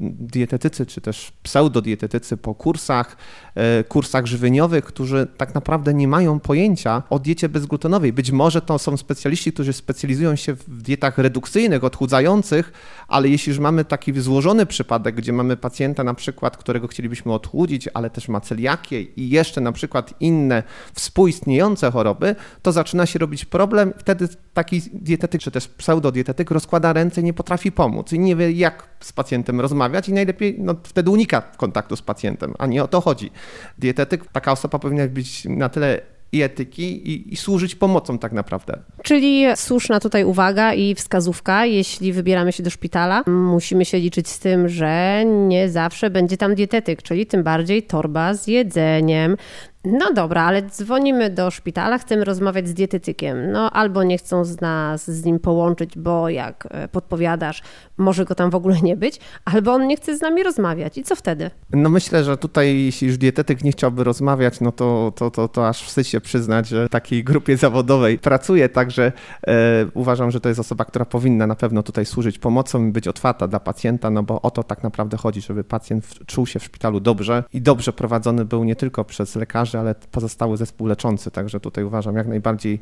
dietetycy, 0.00 0.87
czy 0.87 1.00
też 1.00 1.32
pseudodietetycy 1.43 2.37
po 2.37 2.55
kursach, 2.55 3.17
e, 3.55 3.85
kursach 3.85 4.26
żywieniowych, 4.26 4.85
którzy 4.85 5.26
tak 5.37 5.55
naprawdę 5.55 5.94
nie 5.94 6.08
mają 6.08 6.41
pojęcia 6.41 7.02
o 7.11 7.19
diecie 7.19 7.49
bezglutenowej. 7.49 8.12
Być 8.12 8.31
może 8.31 8.62
to 8.62 8.79
są 8.79 8.97
specjaliści, 8.97 9.52
którzy 9.52 9.73
specjalizują 9.73 10.37
się 10.37 10.55
w 10.55 10.82
dietach 10.82 11.19
redukcyjnych, 11.19 11.85
odchudzających, 11.85 12.73
ale 13.08 13.29
jeśli 13.29 13.50
już 13.50 13.58
mamy 13.58 13.85
taki 13.85 14.20
złożony 14.20 14.67
przypadek, 14.67 15.14
gdzie 15.14 15.32
mamy 15.32 15.56
pacjenta 15.56 16.05
na 16.05 16.14
przykład, 16.14 16.56
którego 16.56 16.88
chcielibyśmy 16.88 17.32
odchudzić, 17.32 17.88
ale 17.94 18.11
też 18.11 18.29
ma 18.29 18.41
celiakię 18.41 19.02
i 19.02 19.31
jeszcze 19.31 19.61
na 19.61 19.73
przykład 19.73 20.14
inne 20.20 20.62
współistniejące 20.93 21.91
choroby, 21.91 22.37
to 22.62 22.73
zaczyna 22.73 23.06
się 23.06 23.19
robić 23.19 23.44
problem. 23.44 23.93
Wtedy 23.99 24.29
taki 24.55 24.82
dietetyk, 24.93 25.41
czy 25.41 25.50
też 25.50 25.69
pseudodietetyk 25.69 26.50
rozkłada 26.50 26.93
ręce 26.93 27.20
i 27.20 27.25
nie 27.25 27.35
potrafi 27.35 27.73
pomóc 27.73 28.12
i 28.12 28.19
nie 28.19 28.37
wie, 28.37 28.52
jak 28.52 28.89
z 29.00 29.12
pacjentem 29.12 29.61
rozmawiać 29.61 30.08
i 30.08 30.12
najlepiej 30.12 30.56
no, 30.58 30.75
wtedy 30.82 31.11
unika 31.11 31.41
kontaktu 31.41 31.97
z 31.97 32.02
pacjentem, 32.02 32.55
a 32.58 32.67
nie 32.67 32.85
o 32.85 32.88
to 32.88 33.00
chodzi. 33.00 33.31
Dietetyk, 33.79 34.26
taka 34.32 34.52
osoba 34.52 34.79
powinna 34.79 35.08
być 35.08 35.44
na 35.44 35.69
tyle 35.69 36.00
i 36.32 36.43
etyki 36.43 37.11
i, 37.11 37.32
i, 37.32 37.37
służyć 37.37 37.75
pomocą 37.75 38.19
tak 38.19 38.32
naprawdę. 38.32 38.79
Czyli 39.02 39.44
słuszna 39.55 40.00
tutaj 40.00 40.25
uwaga 40.25 40.75
i 40.75 40.94
wskazówka, 40.94 41.67
jeśli 41.67 42.12
wybieramy 42.12 42.52
się 42.52 42.62
do 42.62 42.70
szpitala, 42.70 43.23
musimy 43.26 43.85
się 43.85 43.99
liczyć 43.99 44.29
z 44.29 44.38
tym, 44.38 44.69
że 44.69 45.25
nie 45.25 45.69
zawsze 45.69 46.11
będzie 46.11 46.37
tam 46.37 46.55
dietetyk, 46.55 47.02
czyli 47.02 47.26
tym 47.26 47.43
bardziej 47.43 47.82
torba 47.82 48.35
z 48.35 48.47
jedzeniem, 48.47 49.37
no 49.85 50.12
dobra, 50.12 50.43
ale 50.43 50.62
dzwonimy 50.62 51.31
do 51.31 51.50
szpitala, 51.50 51.99
chcemy 51.99 52.25
rozmawiać 52.25 52.69
z 52.69 52.75
dietetykiem. 52.75 53.53
No 53.53 53.71
albo 53.71 54.05
nie 54.05 54.19
chcą 54.19 54.44
z 54.44 54.61
nas 54.61 55.11
z 55.11 55.25
nim 55.25 55.38
połączyć, 55.38 55.99
bo 55.99 56.29
jak 56.29 56.69
e, 56.71 56.88
podpowiadasz, 56.88 57.62
może 57.99 58.25
go 58.25 58.35
tam 58.35 58.50
w 58.50 58.55
ogóle 58.55 58.81
nie 58.82 58.97
być, 58.97 59.21
albo 59.44 59.73
on 59.73 59.87
nie 59.87 59.97
chce 59.97 60.19
z 60.19 60.21
nami 60.21 60.43
rozmawiać. 60.43 60.99
I 60.99 61.03
co 61.03 61.17
wtedy? 61.17 61.50
No 61.73 61.88
myślę, 61.88 62.25
że 62.25 62.37
tutaj 62.37 62.85
jeśli 62.85 63.06
już 63.06 63.19
dietetyk 63.19 63.65
nie 63.65 63.73
chciałby 63.73 64.05
rozmawiać, 64.05 64.61
no 64.61 64.73
to, 64.73 65.12
to, 65.17 65.31
to, 65.31 65.49
to 65.49 65.69
aż 65.69 65.83
wstyd 65.83 66.06
się 66.06 66.21
przyznać, 66.21 66.69
że 66.69 66.87
w 66.87 66.91
takiej 66.91 67.25
grupie 67.25 67.56
zawodowej 67.56 68.19
pracuje, 68.19 68.69
także 68.69 69.12
e, 69.47 69.53
uważam, 69.94 70.31
że 70.31 70.41
to 70.41 70.49
jest 70.49 70.61
osoba, 70.61 70.85
która 70.85 71.05
powinna 71.05 71.47
na 71.47 71.56
pewno 71.56 71.83
tutaj 71.83 72.06
służyć 72.06 72.38
pomocą 72.38 72.87
i 72.87 72.91
być 72.93 73.09
otwarta 73.09 73.49
dla 73.49 73.61
pacjenta, 73.61 74.11
no 74.11 74.23
bo 74.23 74.43
o 74.43 74.50
to 74.50 74.62
tak 74.62 74.83
naprawdę 74.83 75.17
chodzi, 75.17 75.41
żeby 75.41 75.65
pacjent 75.65 76.19
czuł 76.26 76.47
się 76.47 76.59
w 76.59 76.65
szpitalu 76.65 77.00
dobrze 77.00 77.44
i 77.53 77.62
dobrze 77.62 77.93
prowadzony 77.93 78.44
był 78.44 78.65
nie 78.65 78.76
tylko 78.76 79.05
przez 79.05 79.37
lekarzy, 79.37 79.69
ale 79.78 79.94
pozostały 79.94 80.56
zespół 80.56 80.87
leczący, 80.87 81.31
także 81.31 81.61
tutaj 81.61 81.84
uważam 81.84 82.16
jak 82.16 82.26
najbardziej 82.26 82.80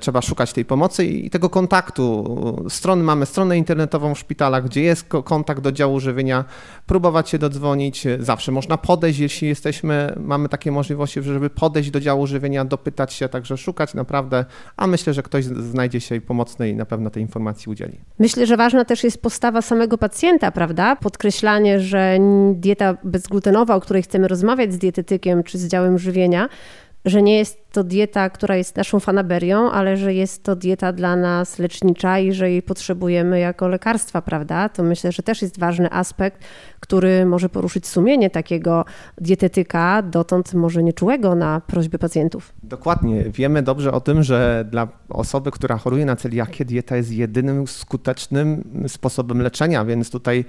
trzeba 0.00 0.22
szukać 0.22 0.52
tej 0.52 0.64
pomocy 0.64 1.04
i 1.04 1.30
tego 1.30 1.50
kontaktu. 1.50 2.66
Strony, 2.68 3.02
mamy 3.02 3.26
stronę 3.26 3.58
internetową 3.58 4.14
w 4.14 4.18
szpitalach, 4.18 4.64
gdzie 4.64 4.82
jest 4.82 5.08
kontakt 5.24 5.60
do 5.60 5.72
działu 5.72 6.00
żywienia, 6.00 6.44
próbować 6.86 7.28
się 7.28 7.38
dodzwonić. 7.38 8.04
Zawsze 8.18 8.52
można 8.52 8.76
podejść, 8.76 9.18
jeśli 9.18 9.48
jesteśmy, 9.48 10.14
mamy 10.20 10.48
takie 10.48 10.72
możliwości, 10.72 11.22
żeby 11.22 11.50
podejść 11.50 11.90
do 11.90 12.00
działu 12.00 12.26
żywienia, 12.26 12.64
dopytać 12.64 13.12
się, 13.12 13.28
także 13.28 13.56
szukać 13.56 13.94
naprawdę, 13.94 14.44
a 14.76 14.86
myślę, 14.86 15.14
że 15.14 15.22
ktoś 15.22 15.44
znajdzie 15.44 16.00
się 16.00 16.20
pomocny 16.20 16.68
i 16.68 16.76
na 16.76 16.86
pewno 16.86 17.10
tej 17.10 17.22
informacji 17.22 17.70
udzieli. 17.70 18.00
Myślę, 18.18 18.46
że 18.46 18.56
ważna 18.56 18.84
też 18.84 19.04
jest 19.04 19.22
postawa 19.22 19.62
samego 19.62 19.98
pacjenta, 19.98 20.50
prawda? 20.50 20.96
Podkreślanie, 20.96 21.80
że 21.80 22.18
dieta 22.54 22.96
bezglutenowa, 23.04 23.74
o 23.74 23.80
której 23.80 24.02
chcemy 24.02 24.28
rozmawiać 24.28 24.72
z 24.72 24.78
dietetykiem 24.78 25.42
czy 25.42 25.58
z 25.58 25.68
działem 25.68 25.98
żywienia, 25.98 26.48
że 27.06 27.22
nie 27.22 27.38
jest 27.38 27.72
to 27.72 27.84
dieta, 27.84 28.30
która 28.30 28.56
jest 28.56 28.76
naszą 28.76 29.00
fanaberią, 29.00 29.70
ale 29.70 29.96
że 29.96 30.14
jest 30.14 30.42
to 30.42 30.56
dieta 30.56 30.92
dla 30.92 31.16
nas 31.16 31.58
lecznicza 31.58 32.18
i 32.18 32.32
że 32.32 32.50
jej 32.50 32.62
potrzebujemy 32.62 33.38
jako 33.40 33.68
lekarstwa, 33.68 34.22
prawda? 34.22 34.68
To 34.68 34.82
myślę, 34.82 35.12
że 35.12 35.22
też 35.22 35.42
jest 35.42 35.58
ważny 35.58 35.92
aspekt, 35.92 36.44
który 36.80 37.26
może 37.26 37.48
poruszyć 37.48 37.86
sumienie 37.86 38.30
takiego 38.30 38.84
dietetyka, 39.20 40.02
dotąd 40.02 40.54
może 40.54 40.82
nieczułego 40.82 41.34
na 41.34 41.60
prośby 41.60 41.98
pacjentów. 41.98 42.52
Dokładnie. 42.62 43.24
Wiemy 43.24 43.62
dobrze 43.62 43.92
o 43.92 44.00
tym, 44.00 44.22
że 44.22 44.64
dla 44.70 44.88
osoby, 45.08 45.50
która 45.50 45.76
choruje 45.78 46.04
na 46.04 46.16
celiakię, 46.16 46.64
dieta 46.64 46.96
jest 46.96 47.12
jedynym 47.12 47.66
skutecznym 47.66 48.64
sposobem 48.88 49.42
leczenia, 49.42 49.84
więc 49.84 50.10
tutaj 50.10 50.44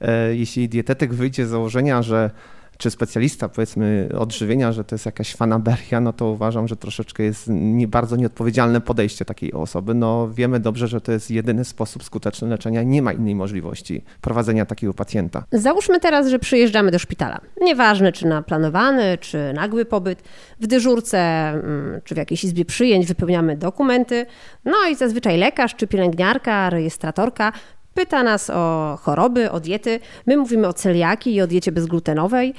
e, 0.00 0.34
jeśli 0.34 0.68
dietetyk 0.68 1.14
wyjdzie 1.14 1.46
z 1.46 1.50
założenia, 1.50 2.02
że 2.02 2.30
czy 2.78 2.90
specjalista 2.90 3.48
powiedzmy 3.48 4.08
odżywienia, 4.18 4.72
że 4.72 4.84
to 4.84 4.94
jest 4.94 5.06
jakaś 5.06 5.34
fanaberia, 5.34 6.00
no 6.00 6.12
to 6.12 6.26
uważam, 6.26 6.68
że 6.68 6.76
troszeczkę 6.76 7.22
jest 7.22 7.46
nie, 7.48 7.88
bardzo 7.88 8.16
nieodpowiedzialne 8.16 8.80
podejście 8.80 9.24
takiej 9.24 9.52
osoby. 9.52 9.94
No 9.94 10.28
wiemy 10.28 10.60
dobrze, 10.60 10.88
że 10.88 11.00
to 11.00 11.12
jest 11.12 11.30
jedyny 11.30 11.64
sposób 11.64 12.04
skuteczny 12.04 12.48
leczenia, 12.48 12.82
nie 12.82 13.02
ma 13.02 13.12
innej 13.12 13.34
możliwości 13.34 14.04
prowadzenia 14.20 14.66
takiego 14.66 14.94
pacjenta. 14.94 15.44
Załóżmy 15.52 16.00
teraz, 16.00 16.28
że 16.28 16.38
przyjeżdżamy 16.38 16.90
do 16.90 16.98
szpitala. 16.98 17.40
Nieważne 17.60 18.12
czy 18.12 18.26
na 18.26 18.42
planowany, 18.42 19.18
czy 19.20 19.52
nagły 19.54 19.84
pobyt, 19.84 20.22
w 20.60 20.66
dyżurce, 20.66 21.18
mm, 21.18 22.00
czy 22.04 22.14
w 22.14 22.18
jakiejś 22.18 22.44
izbie 22.44 22.64
przyjęć 22.64 23.06
wypełniamy 23.06 23.56
dokumenty, 23.56 24.26
no 24.64 24.76
i 24.90 24.96
zazwyczaj 24.96 25.38
lekarz 25.38 25.74
czy 25.74 25.86
pielęgniarka, 25.86 26.70
rejestratorka 26.70 27.52
Pyta 27.98 28.22
nas 28.22 28.50
o 28.50 28.98
choroby, 29.02 29.50
o 29.50 29.60
diety. 29.60 30.00
My 30.26 30.36
mówimy 30.36 30.68
o 30.68 30.72
celiaki 30.72 31.34
i 31.34 31.42
o 31.42 31.46
diecie 31.46 31.72
bezglutenowej. 31.72 32.54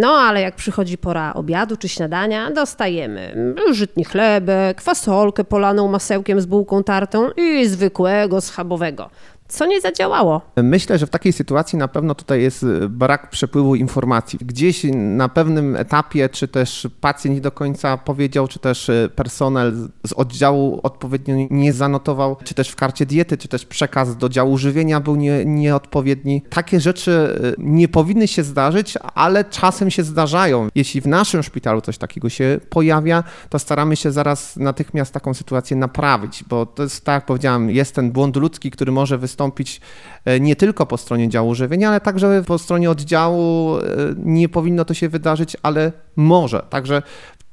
No 0.00 0.08
ale 0.08 0.40
jak 0.40 0.54
przychodzi 0.54 0.98
pora 0.98 1.34
obiadu 1.34 1.76
czy 1.76 1.88
śniadania, 1.88 2.50
dostajemy 2.50 3.54
żytni 3.72 4.04
chlebek, 4.04 4.80
fasolkę 4.80 5.44
polaną 5.44 5.88
masełkiem 5.88 6.40
z 6.40 6.46
bułką 6.46 6.82
tartą 6.82 7.30
i 7.30 7.66
zwykłego 7.66 8.40
schabowego 8.40 9.10
co 9.48 9.66
nie 9.66 9.80
zadziałało. 9.80 10.40
Myślę, 10.56 10.98
że 10.98 11.06
w 11.06 11.10
takiej 11.10 11.32
sytuacji 11.32 11.78
na 11.78 11.88
pewno 11.88 12.14
tutaj 12.14 12.42
jest 12.42 12.62
y, 12.62 12.88
brak 12.88 13.30
przepływu 13.30 13.74
informacji. 13.74 14.38
Gdzieś 14.42 14.86
na 14.94 15.28
pewnym 15.28 15.76
etapie, 15.76 16.28
czy 16.28 16.48
też 16.48 16.88
pacjent 17.00 17.34
nie 17.34 17.40
do 17.40 17.52
końca 17.52 17.96
powiedział, 17.96 18.48
czy 18.48 18.58
też 18.58 18.88
y, 18.88 19.10
personel 19.16 19.88
z 20.06 20.12
oddziału 20.12 20.80
odpowiednio 20.82 21.34
nie 21.50 21.72
zanotował, 21.72 22.36
czy 22.44 22.54
też 22.54 22.70
w 22.70 22.76
karcie 22.76 23.06
diety, 23.06 23.38
czy 23.38 23.48
też 23.48 23.66
przekaz 23.66 24.16
do 24.16 24.28
działu 24.28 24.58
żywienia 24.58 25.00
był 25.00 25.16
nie, 25.16 25.44
nieodpowiedni. 25.44 26.42
Takie 26.50 26.80
rzeczy 26.80 27.10
y, 27.10 27.54
nie 27.58 27.88
powinny 27.88 28.28
się 28.28 28.42
zdarzyć, 28.42 28.94
ale 29.14 29.44
czasem 29.44 29.90
się 29.90 30.02
zdarzają. 30.02 30.68
Jeśli 30.74 31.00
w 31.00 31.06
naszym 31.06 31.42
szpitalu 31.42 31.80
coś 31.80 31.98
takiego 31.98 32.28
się 32.28 32.60
pojawia, 32.70 33.24
to 33.48 33.58
staramy 33.58 33.96
się 33.96 34.12
zaraz 34.12 34.56
natychmiast 34.56 35.12
taką 35.12 35.34
sytuację 35.34 35.76
naprawić, 35.76 36.44
bo 36.48 36.66
to 36.66 36.82
jest, 36.82 37.04
tak 37.04 37.14
jak 37.14 37.26
powiedziałem, 37.26 37.70
jest 37.70 37.94
ten 37.94 38.12
błąd 38.12 38.36
ludzki, 38.36 38.70
który 38.70 38.92
może 38.92 39.18
wystąpić 39.18 39.33
wystąpić 39.34 39.80
e, 40.24 40.40
nie 40.40 40.56
tylko 40.56 40.86
po 40.86 40.96
stronie 40.96 41.28
działu 41.28 41.54
żywienia, 41.54 41.88
ale 41.88 42.00
także 42.00 42.42
po 42.46 42.58
stronie 42.58 42.90
oddziału. 42.90 43.78
E, 43.78 43.82
nie 44.16 44.48
powinno 44.48 44.84
to 44.84 44.94
się 44.94 45.08
wydarzyć, 45.08 45.56
ale 45.62 45.92
może. 46.16 46.62
Także 46.70 47.02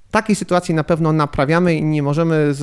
w 0.08 0.12
takiej 0.12 0.36
sytuacji 0.36 0.76
na 0.76 0.84
pewno 0.84 1.14
naprawiamy 1.14 1.76
i 1.76 1.84
nie 1.84 2.04
możemy 2.04 2.54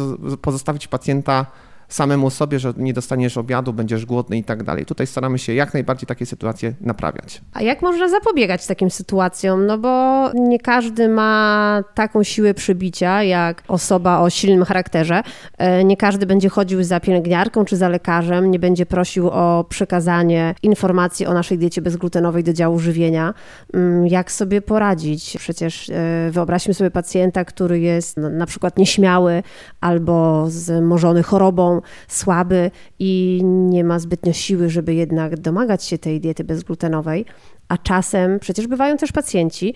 pozostawić 0.42 0.88
pacjenta 0.88 1.46
samemu 1.88 2.30
sobie, 2.30 2.58
że 2.58 2.72
nie 2.76 2.92
dostaniesz 2.92 3.36
obiadu, 3.36 3.72
będziesz 3.72 4.06
głodny 4.06 4.38
i 4.38 4.44
tak 4.44 4.62
dalej. 4.62 4.86
Tutaj 4.86 5.06
staramy 5.06 5.38
się 5.38 5.54
jak 5.54 5.74
najbardziej 5.74 6.06
takie 6.06 6.26
sytuacje 6.26 6.74
naprawiać. 6.80 7.40
A 7.52 7.62
jak 7.62 7.82
można 7.82 8.08
zapobiegać 8.08 8.66
takim 8.66 8.90
sytuacjom? 8.90 9.66
No 9.66 9.78
bo 9.78 10.24
nie 10.34 10.58
każdy 10.58 11.08
ma 11.08 11.82
taką 11.94 12.22
siłę 12.22 12.54
przybicia 12.54 13.22
jak 13.22 13.62
osoba 13.68 14.20
o 14.20 14.30
silnym 14.30 14.64
charakterze. 14.64 15.22
E, 15.58 15.84
nie 15.84 15.96
każdy 15.96 16.26
będzie 16.26 16.48
chodził 16.48 16.84
za 16.84 17.00
pielęgniarką 17.00 17.64
czy 17.64 17.76
za 17.76 17.88
lekarzem, 17.88 18.50
nie 18.50 18.58
będzie 18.58 18.86
prosił 18.86 19.28
o 19.28 19.64
przekazanie 19.68 20.54
informacji 20.62 21.26
o 21.26 21.34
naszej 21.34 21.58
diecie 21.58 21.82
bezglutenowej 21.82 22.44
do 22.44 22.52
działu 22.52 22.78
żywienia. 22.78 23.34
Mm, 23.74 24.06
jak 24.06 24.32
sobie 24.32 24.62
poradzić? 24.62 25.36
Przecież 25.38 25.90
e, 25.90 26.30
wyobraźmy 26.30 26.74
sobie 26.74 26.90
pacjenta, 26.90 27.44
który 27.44 27.80
jest 27.80 28.16
na 28.16 28.46
przykład 28.46 28.78
nieśmiały 28.78 29.42
albo 29.80 30.46
zmożony 30.50 31.22
chorobą, 31.22 31.77
słaby 32.08 32.70
i 32.98 33.40
nie 33.44 33.84
ma 33.84 33.98
zbytnio 33.98 34.32
siły, 34.32 34.68
żeby 34.70 34.94
jednak 34.94 35.40
domagać 35.40 35.84
się 35.84 35.98
tej 35.98 36.20
diety 36.20 36.44
bezglutenowej, 36.44 37.26
a 37.68 37.78
czasem 37.78 38.38
przecież 38.38 38.66
bywają 38.66 38.96
też 38.96 39.12
pacjenci, 39.12 39.74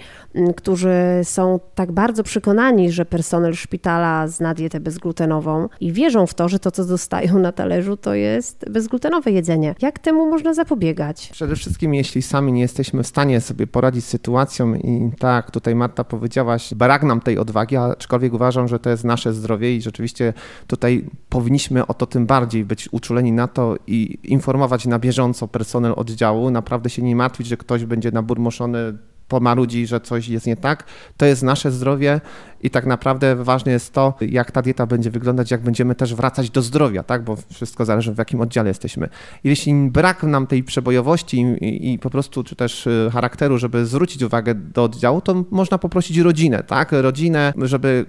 którzy 0.56 0.94
są 1.22 1.60
tak 1.74 1.92
bardzo 1.92 2.22
przekonani, 2.22 2.92
że 2.92 3.04
personel 3.04 3.54
szpitala 3.54 4.28
zna 4.28 4.54
dietę 4.54 4.80
bezglutenową 4.80 5.68
i 5.80 5.92
wierzą 5.92 6.26
w 6.26 6.34
to, 6.34 6.48
że 6.48 6.58
to, 6.58 6.70
co 6.70 6.84
dostają 6.84 7.38
na 7.38 7.52
talerzu, 7.52 7.96
to 7.96 8.14
jest 8.14 8.70
bezglutenowe 8.70 9.30
jedzenie. 9.30 9.74
Jak 9.82 9.98
temu 9.98 10.30
można 10.30 10.54
zapobiegać? 10.54 11.28
Przede 11.32 11.56
wszystkim, 11.56 11.94
jeśli 11.94 12.22
sami 12.22 12.52
nie 12.52 12.60
jesteśmy 12.60 13.02
w 13.02 13.06
stanie 13.06 13.40
sobie 13.40 13.66
poradzić 13.66 14.04
z 14.04 14.08
sytuacją 14.08 14.74
i 14.74 15.10
tak, 15.18 15.50
tutaj 15.50 15.74
Marta 15.74 16.04
powiedziałaś, 16.04 16.74
brak 16.74 17.02
nam 17.02 17.20
tej 17.20 17.38
odwagi, 17.38 17.76
aczkolwiek 17.76 18.34
uważam, 18.34 18.68
że 18.68 18.78
to 18.78 18.90
jest 18.90 19.04
nasze 19.04 19.32
zdrowie 19.34 19.76
i 19.76 19.82
rzeczywiście 19.82 20.32
tutaj 20.66 21.04
powinniśmy 21.28 21.86
o 21.86 21.94
to 21.94 22.06
tym 22.06 22.26
bardziej 22.26 22.64
być 22.64 22.88
uczuleni 22.92 23.32
na 23.32 23.48
to 23.48 23.76
i 23.86 24.18
informować 24.24 24.86
na 24.86 24.98
bieżąco 24.98 25.48
personel 25.48 25.92
oddziału, 25.96 26.50
naprawdę 26.50 26.90
się 26.90 27.02
nie 27.02 27.16
martwić, 27.16 27.46
że 27.46 27.56
ktoś 27.56 27.81
będzie 27.86 28.10
naburmoszony, 28.10 28.98
pomarudzi, 29.32 29.86
że 29.86 30.00
coś 30.00 30.28
jest 30.28 30.46
nie 30.46 30.56
tak. 30.56 30.84
To 31.16 31.26
jest 31.26 31.42
nasze 31.42 31.70
zdrowie 31.70 32.20
i 32.62 32.70
tak 32.70 32.86
naprawdę 32.86 33.36
ważne 33.36 33.72
jest 33.72 33.92
to, 33.92 34.14
jak 34.20 34.50
ta 34.50 34.62
dieta 34.62 34.86
będzie 34.86 35.10
wyglądać, 35.10 35.50
jak 35.50 35.62
będziemy 35.62 35.94
też 35.94 36.14
wracać 36.14 36.50
do 36.50 36.62
zdrowia, 36.62 37.02
tak? 37.02 37.24
bo 37.24 37.36
wszystko 37.52 37.84
zależy 37.84 38.14
w 38.14 38.18
jakim 38.18 38.40
oddziale 38.40 38.68
jesteśmy. 38.68 39.08
Jeśli 39.44 39.74
brak 39.74 40.22
nam 40.22 40.46
tej 40.46 40.64
przebojowości 40.64 41.40
i, 41.40 41.92
i 41.92 41.98
po 41.98 42.10
prostu, 42.10 42.44
czy 42.44 42.56
też 42.56 42.86
y, 42.86 43.10
charakteru, 43.12 43.58
żeby 43.58 43.86
zwrócić 43.86 44.22
uwagę 44.22 44.54
do 44.54 44.84
oddziału, 44.84 45.20
to 45.20 45.44
można 45.50 45.78
poprosić 45.78 46.18
rodzinę, 46.18 46.62
tak? 46.62 46.92
Rodzinę, 46.92 47.52
żeby 47.62 48.06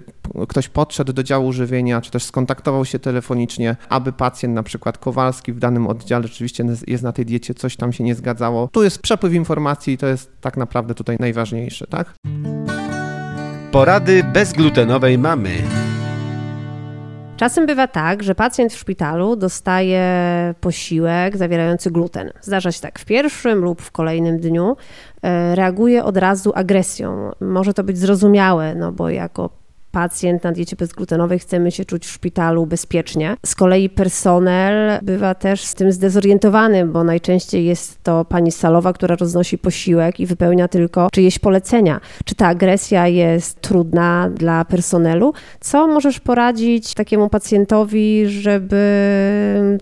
ktoś 0.48 0.68
podszedł 0.68 1.12
do 1.12 1.22
działu 1.22 1.52
żywienia, 1.52 2.00
czy 2.00 2.10
też 2.10 2.24
skontaktował 2.24 2.84
się 2.84 2.98
telefonicznie, 2.98 3.76
aby 3.88 4.12
pacjent, 4.12 4.54
na 4.54 4.62
przykład 4.62 4.98
Kowalski 4.98 5.52
w 5.52 5.58
danym 5.58 5.86
oddziale 5.86 6.28
rzeczywiście 6.28 6.64
jest 6.86 7.02
na 7.02 7.12
tej 7.12 7.26
diecie, 7.26 7.54
coś 7.54 7.76
tam 7.76 7.92
się 7.92 8.04
nie 8.04 8.14
zgadzało. 8.14 8.68
Tu 8.72 8.82
jest 8.82 9.02
przepływ 9.02 9.34
informacji 9.34 9.94
i 9.94 9.98
to 9.98 10.06
jest 10.06 10.30
tak 10.40 10.56
naprawdę 10.56 10.94
tutaj 10.94 11.13
najważniejsze, 11.20 11.86
tak? 11.86 12.14
Porady 13.72 14.24
bezglutenowej 14.24 15.18
mamy. 15.18 15.50
Czasem 17.36 17.66
bywa 17.66 17.86
tak, 17.86 18.22
że 18.22 18.34
pacjent 18.34 18.72
w 18.72 18.78
szpitalu 18.78 19.36
dostaje 19.36 20.04
posiłek 20.60 21.36
zawierający 21.36 21.90
gluten. 21.90 22.30
Zdarza 22.40 22.72
się 22.72 22.80
tak 22.80 22.98
w 22.98 23.04
pierwszym 23.04 23.58
lub 23.58 23.82
w 23.82 23.90
kolejnym 23.90 24.38
dniu. 24.38 24.76
E, 25.22 25.54
reaguje 25.54 26.04
od 26.04 26.16
razu 26.16 26.52
agresją. 26.54 27.30
Może 27.40 27.74
to 27.74 27.84
być 27.84 27.98
zrozumiałe, 27.98 28.74
no 28.74 28.92
bo 28.92 29.10
jako 29.10 29.50
pacjent 29.94 30.44
na 30.44 30.52
diecie 30.52 30.76
bezglutenowej 30.76 31.38
chcemy 31.38 31.70
się 31.70 31.84
czuć 31.84 32.06
w 32.06 32.10
szpitalu 32.10 32.66
bezpiecznie. 32.66 33.36
Z 33.46 33.54
kolei 33.54 33.88
personel 33.88 34.98
bywa 35.02 35.34
też 35.34 35.64
z 35.64 35.74
tym 35.74 35.92
zdezorientowany, 35.92 36.86
bo 36.86 37.04
najczęściej 37.04 37.64
jest 37.64 38.02
to 38.02 38.24
pani 38.24 38.52
salowa, 38.52 38.92
która 38.92 39.16
roznosi 39.16 39.58
posiłek 39.58 40.20
i 40.20 40.26
wypełnia 40.26 40.68
tylko 40.68 41.08
czyjeś 41.12 41.38
polecenia. 41.38 42.00
Czy 42.24 42.34
ta 42.34 42.46
agresja 42.46 43.08
jest 43.08 43.60
trudna 43.60 44.30
dla 44.30 44.64
personelu? 44.64 45.32
Co 45.60 45.86
możesz 45.86 46.20
poradzić 46.20 46.94
takiemu 46.94 47.28
pacjentowi, 47.28 48.26
żeby 48.26 48.82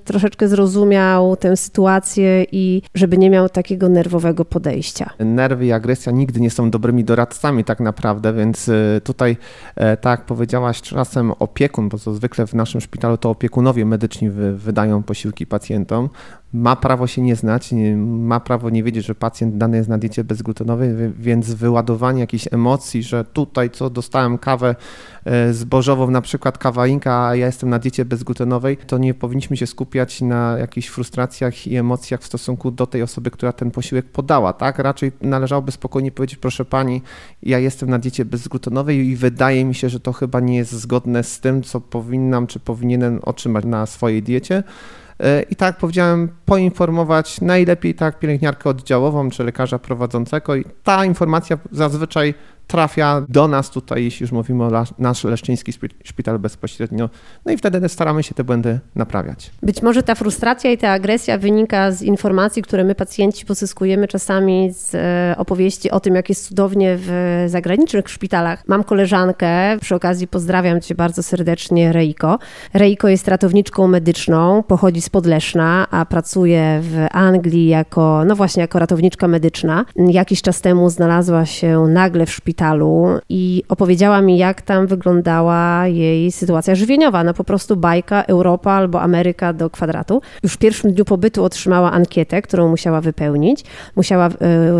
troszeczkę 0.05 0.49
zrozumiał 0.49 1.37
tę 1.37 1.57
sytuację 1.57 2.45
i 2.53 2.83
żeby 2.95 3.19
nie 3.19 3.31
miał 3.31 3.49
takiego 3.49 3.89
nerwowego 3.89 4.45
podejścia? 4.45 5.11
Nerwy 5.19 5.67
i 5.67 5.73
agresja 5.73 6.13
nigdy 6.13 6.41
nie 6.41 6.51
są 6.51 6.71
dobrymi 6.71 7.05
doradcami 7.05 7.65
tak 7.65 7.81
naprawdę, 7.81 8.33
więc 8.33 8.69
y, 8.69 9.01
tutaj 9.05 9.37
e, 9.77 9.97
tak 10.03 10.25
powiedziałaś, 10.27 10.83
czasem 10.83 11.33
opiekun, 11.33 11.89
bo 11.89 11.99
to 11.99 12.15
zwykle 12.15 12.47
w 12.47 12.55
naszym 12.55 12.81
szpitalu 12.81 13.17
to 13.17 13.31
opiekunowie 13.31 13.85
medyczni 13.85 14.31
wy, 14.31 14.57
wydają 14.57 15.03
posiłki 15.03 15.47
pacjentom, 15.47 16.09
ma 16.53 16.77
prawo 16.77 17.07
się 17.07 17.23
nie 17.23 17.37
znać, 17.37 17.73
nie, 17.73 17.97
ma 17.97 18.41
prawo 18.41 18.71
nie 18.71 18.83
wiedzieć, 18.83 19.07
że 19.07 19.15
pacjent 19.15 19.57
dany 19.57 19.77
jest 19.77 19.89
na 19.89 19.99
diecie 19.99 20.25
bezglutenowej, 20.25 20.89
więc 21.19 21.55
wyładowanie 21.55 22.21
jakichś 22.21 22.49
emocji, 22.51 23.03
że 23.03 23.25
tutaj 23.25 23.71
co 23.71 23.91
dostałem 23.91 24.39
kawę 24.39 24.75
e, 25.25 25.53
zbożową, 25.53 26.11
na 26.11 26.21
przykład 26.21 26.59
kawa 26.59 26.87
Inka, 26.87 27.27
a 27.27 27.37
ja 27.37 27.47
jestem 27.47 27.71
na 27.71 27.79
diecie 27.79 28.05
bezglutenowej, 28.05 28.77
to 28.77 28.99
nie 28.99 29.15
powinniśmy 29.15 29.57
się 29.57 29.67
skupiać 29.67 30.21
na 30.21 30.59
jakichś 30.59 30.89
frustracjach 30.89 31.67
i 31.67 31.77
emocjach 31.77 32.21
w 32.21 32.27
stosunku 32.27 32.71
do 32.71 32.87
tej 32.87 33.03
osoby, 33.03 33.31
która 33.31 33.53
ten 33.53 33.71
posiłek 33.71 34.07
podała, 34.07 34.53
tak? 34.53 34.79
Raczej 34.79 35.13
należałoby 35.21 35.73
spokojnie 35.73 36.13
powiedzieć, 36.13 36.39
proszę 36.39 36.65
pani, 36.65 37.03
ja 37.43 37.59
jestem 37.59 37.91
na 37.91 37.99
diecie 37.99 38.25
bezglutenowej 38.25 39.07
i 39.07 39.17
wydaje 39.17 39.65
mi 39.65 39.75
się, 39.75 39.89
że 39.89 40.01
to 40.01 40.13
chyba 40.13 40.41
nie 40.41 40.57
jest 40.57 40.73
zgodne 40.73 41.25
z 41.25 41.41
tym, 41.41 41.63
co 41.63 41.81
powinnam 41.81 42.47
czy 42.47 42.61
powinienem 42.61 43.21
otrzymać 43.23 43.65
na 43.65 43.87
swojej 43.87 44.23
diecie. 44.23 44.63
E, 45.23 45.43
I 45.43 45.57
tak 45.57 45.67
jak 45.67 45.77
powiedziałem, 45.77 46.29
poinformować 46.45 47.41
najlepiej 47.41 47.95
tak 47.95 48.19
pielęgniarkę 48.19 48.71
oddziałową 48.71 49.31
czy 49.31 49.45
lekarza 49.45 49.79
prowadzącego 49.79 50.57
i 50.57 50.65
ta 50.83 51.05
informacja 51.05 51.59
zazwyczaj 51.71 52.35
trafia 52.73 53.23
do 53.29 53.49
nas 53.49 53.71
tutaj, 53.71 54.05
jeśli 54.05 54.25
już 54.25 54.33
mówimy 54.33 54.65
o 54.65 54.85
nasz 54.99 55.25
leszczyński 55.25 55.73
szpital 56.05 56.39
bezpośrednio. 56.39 57.09
No 57.47 57.53
i 57.53 57.57
wtedy 57.57 57.89
staramy 57.89 58.23
się 58.23 58.35
te 58.35 58.45
błędy 58.45 58.81
naprawiać. 58.95 59.51
Być 59.63 59.83
może 59.83 60.03
ta 60.03 60.15
frustracja 60.15 60.71
i 60.73 60.79
ta 60.79 60.91
agresja 60.91 61.39
wynika 61.39 61.91
z 61.91 62.03
informacji, 62.03 62.63
które 62.63 62.85
my 62.85 62.95
pacjenci 62.95 63.47
pozyskujemy 63.47 64.09
czasami 64.09 64.73
z 64.73 64.95
e, 64.95 65.35
opowieści 65.39 65.91
o 65.91 66.01
tym, 66.01 66.15
jak 66.15 66.29
jest 66.29 66.49
cudownie 66.49 66.97
w 66.99 67.45
zagranicznych 67.47 68.09
szpitalach. 68.09 68.63
Mam 68.69 68.85
koleżankę, 68.85 69.79
przy 69.81 69.95
okazji 69.95 70.29
pozdrawiam 70.29 70.81
cię 70.81 70.95
bardzo 70.95 71.23
serdecznie, 71.23 71.93
Reiko. 71.93 72.39
Reiko 72.75 73.09
jest 73.09 73.29
ratowniczką 73.29 73.89
medyczną, 73.89 74.63
pochodzi 74.63 75.01
z 75.01 75.11
Podleszna, 75.11 75.87
a 75.91 76.07
pracuje 76.07 76.81
w 76.83 77.07
Anglii 77.11 77.67
jako, 77.69 78.25
no 78.27 78.37
właśnie, 78.37 78.61
jako 78.61 78.79
ratowniczka 78.79 79.29
medyczna. 79.29 79.85
Jakiś 79.97 80.43
czas 80.43 80.61
temu 80.61 80.91
znalazła 80.91 81.47
się 81.47 81.87
nagle 81.89 82.27
w 82.27 82.33
szpitalu 82.33 82.62
i 83.29 83.63
opowiedziała 83.69 84.21
mi, 84.21 84.39
jak 84.39 84.63
tam 84.63 84.87
wyglądała 84.87 85.87
jej 85.87 86.33
sytuacja 86.33 86.75
żywieniowa. 86.75 87.25
No 87.25 87.35
po 87.35 87.45
prostu 87.45 87.77
bajka 87.77 88.23
Europa 88.23 88.73
albo 88.73 89.01
Ameryka 89.01 89.53
do 89.53 89.71
kwadratu. 89.71 90.21
Już 90.43 90.53
w 90.53 90.59
pierwszym 90.59 90.93
dniu 90.93 91.05
pobytu 91.05 91.45
otrzymała 91.45 91.93
ankietę, 91.93 92.43
którą 92.43 92.69
musiała 92.69 93.01
wypełnić. 93.01 93.65
Musiała 93.97 94.29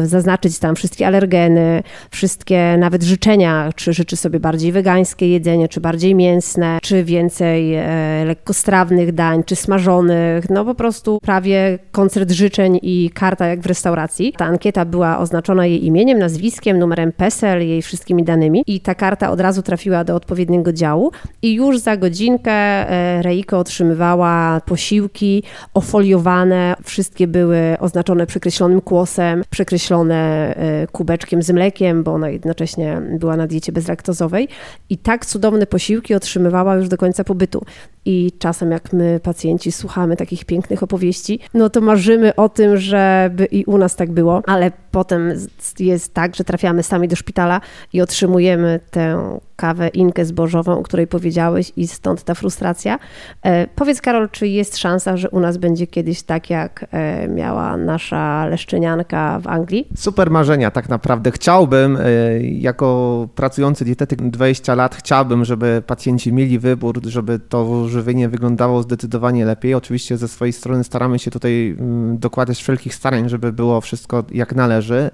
y, 0.03 0.07
zaznaczyć 0.07 0.59
tam 0.59 0.75
wszystkie 0.75 1.07
alergeny, 1.07 1.83
wszystkie 2.11 2.77
nawet 2.79 3.03
życzenia, 3.03 3.71
czy 3.77 3.93
życzy 3.93 4.17
sobie 4.17 4.41
bardziej 4.41 4.73
wegańskie 4.73 5.29
jedzenie, 5.29 5.69
czy 5.69 5.81
bardziej 5.81 6.15
mięsne, 6.15 6.79
czy 6.83 7.05
więcej 7.05 7.75
e, 7.75 8.25
lekkostrawnych 8.25 9.13
dań, 9.13 9.45
czy 9.45 9.57
smażonych. 9.57 10.51
No 10.51 10.65
po 10.65 10.75
prostu 10.75 11.19
prawie 11.23 11.79
koncert 11.93 12.31
życzeń 12.31 12.79
i 12.83 13.11
karta 13.15 13.47
jak 13.47 13.61
w 13.61 13.67
restauracji. 13.67 14.33
Ta 14.37 14.45
ankieta 14.45 14.85
była 14.85 15.19
oznaczona 15.19 15.67
jej 15.67 15.87
imieniem, 15.87 16.19
nazwiskiem, 16.19 16.79
numerem 16.79 17.13
PESEL, 17.13 17.62
jej 17.65 17.83
wszystkimi 17.83 18.25
danymi 18.25 18.65
i 18.67 18.81
ta 18.81 18.95
karta 18.95 19.31
od 19.31 19.41
razu 19.41 19.63
trafiła 19.63 20.05
do 20.05 20.17
odpowiedniego 20.17 20.73
działu. 20.73 21.13
I 21.43 21.55
już 21.55 21.79
za 21.79 21.97
godzinkę 21.97 22.53
e, 22.53 23.23
Reiko 23.23 23.59
otrzymywała 23.59 24.61
posiłki 24.67 25.43
ofoliowane, 25.75 26.75
wszystkie 26.85 27.27
były 27.27 27.77
oznaczone 27.81 28.27
przekreślonym 28.27 28.81
kłosem, 28.81 29.45
przekreślone 29.51 30.55
e, 30.57 30.87
kubeczkiem 30.87 31.43
z 31.43 31.51
mlekiem, 31.51 32.03
bo 32.03 32.13
ona 32.13 32.29
jednocześnie 32.29 33.03
była 33.19 33.37
na 33.37 33.47
diecie 33.47 33.73
bezlaktozowej. 33.73 34.49
I 34.91 34.99
tak 34.99 35.27
cudowne 35.27 35.67
posiłki 35.67 36.15
otrzymywała 36.15 36.75
już 36.75 36.89
do 36.89 36.97
końca 36.97 37.25
pobytu. 37.25 37.65
I 38.05 38.33
czasem 38.39 38.71
jak 38.71 38.93
my 38.93 39.21
pacjenci 39.23 39.73
słuchamy 39.73 40.17
takich 40.17 40.45
pięknych 40.45 40.83
opowieści, 40.83 41.41
no 41.55 41.71
to 41.71 41.81
marzymy 41.81 42.35
o 42.35 42.49
tym, 42.49 42.77
żeby 42.77 43.45
i 43.45 43.65
u 43.65 43.79
nas 43.79 43.97
tak 43.97 44.13
było, 44.13 44.43
ale 44.47 44.73
potem 44.91 45.33
jest 45.79 46.15
tak, 46.15 46.37
że 46.37 46.45
trafiamy 46.45 46.83
sami 46.83 47.09
do 47.09 47.17
szpitala 47.17 47.52
i 47.93 48.01
otrzymujemy 48.01 48.81
tę 48.91 49.39
kawę 49.63 49.89
inkę 49.89 50.25
zbożową, 50.25 50.79
o 50.79 50.83
której 50.83 51.07
powiedziałeś 51.07 51.73
i 51.77 51.87
stąd 51.87 52.23
ta 52.23 52.35
frustracja. 52.35 52.99
E, 53.43 53.67
powiedz 53.67 54.01
Karol, 54.01 54.31
czy 54.31 54.49
jest 54.49 54.79
szansa, 54.79 55.17
że 55.17 55.31
u 55.31 55.41
nas 55.41 55.57
będzie 55.57 55.87
kiedyś 55.87 56.23
tak, 56.23 56.51
jak 56.51 56.87
e, 56.91 57.29
miała 57.29 57.77
nasza 57.77 58.47
leszczynianka 58.47 59.41
w 59.41 59.47
Anglii? 59.47 59.89
Super 59.97 60.31
marzenia 60.31 60.71
tak 60.71 60.89
naprawdę. 60.89 61.31
Chciałbym, 61.31 61.97
e, 61.97 62.41
jako 62.41 63.29
pracujący 63.35 63.85
dietetyk 63.85 64.23
20 64.23 64.75
lat, 64.75 64.95
chciałbym, 64.95 65.45
żeby 65.45 65.83
pacjenci 65.87 66.33
mieli 66.33 66.59
wybór, 66.59 67.01
żeby 67.07 67.39
to 67.39 67.89
żywienie 67.89 68.29
wyglądało 68.29 68.83
zdecydowanie 68.83 69.45
lepiej. 69.45 69.75
Oczywiście 69.75 70.17
ze 70.17 70.29
swojej 70.29 70.53
strony 70.53 70.85
staramy 70.85 71.19
się 71.19 71.31
tutaj 71.31 71.77
mm, 71.79 72.19
dokładać 72.19 72.59
wszelkich 72.59 72.95
starań, 72.95 73.29
żeby 73.29 73.53
było 73.53 73.81
wszystko 73.81 74.25
jak 74.31 74.55
należy. 74.55 75.11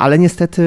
Ale 0.00 0.18
niestety, 0.18 0.62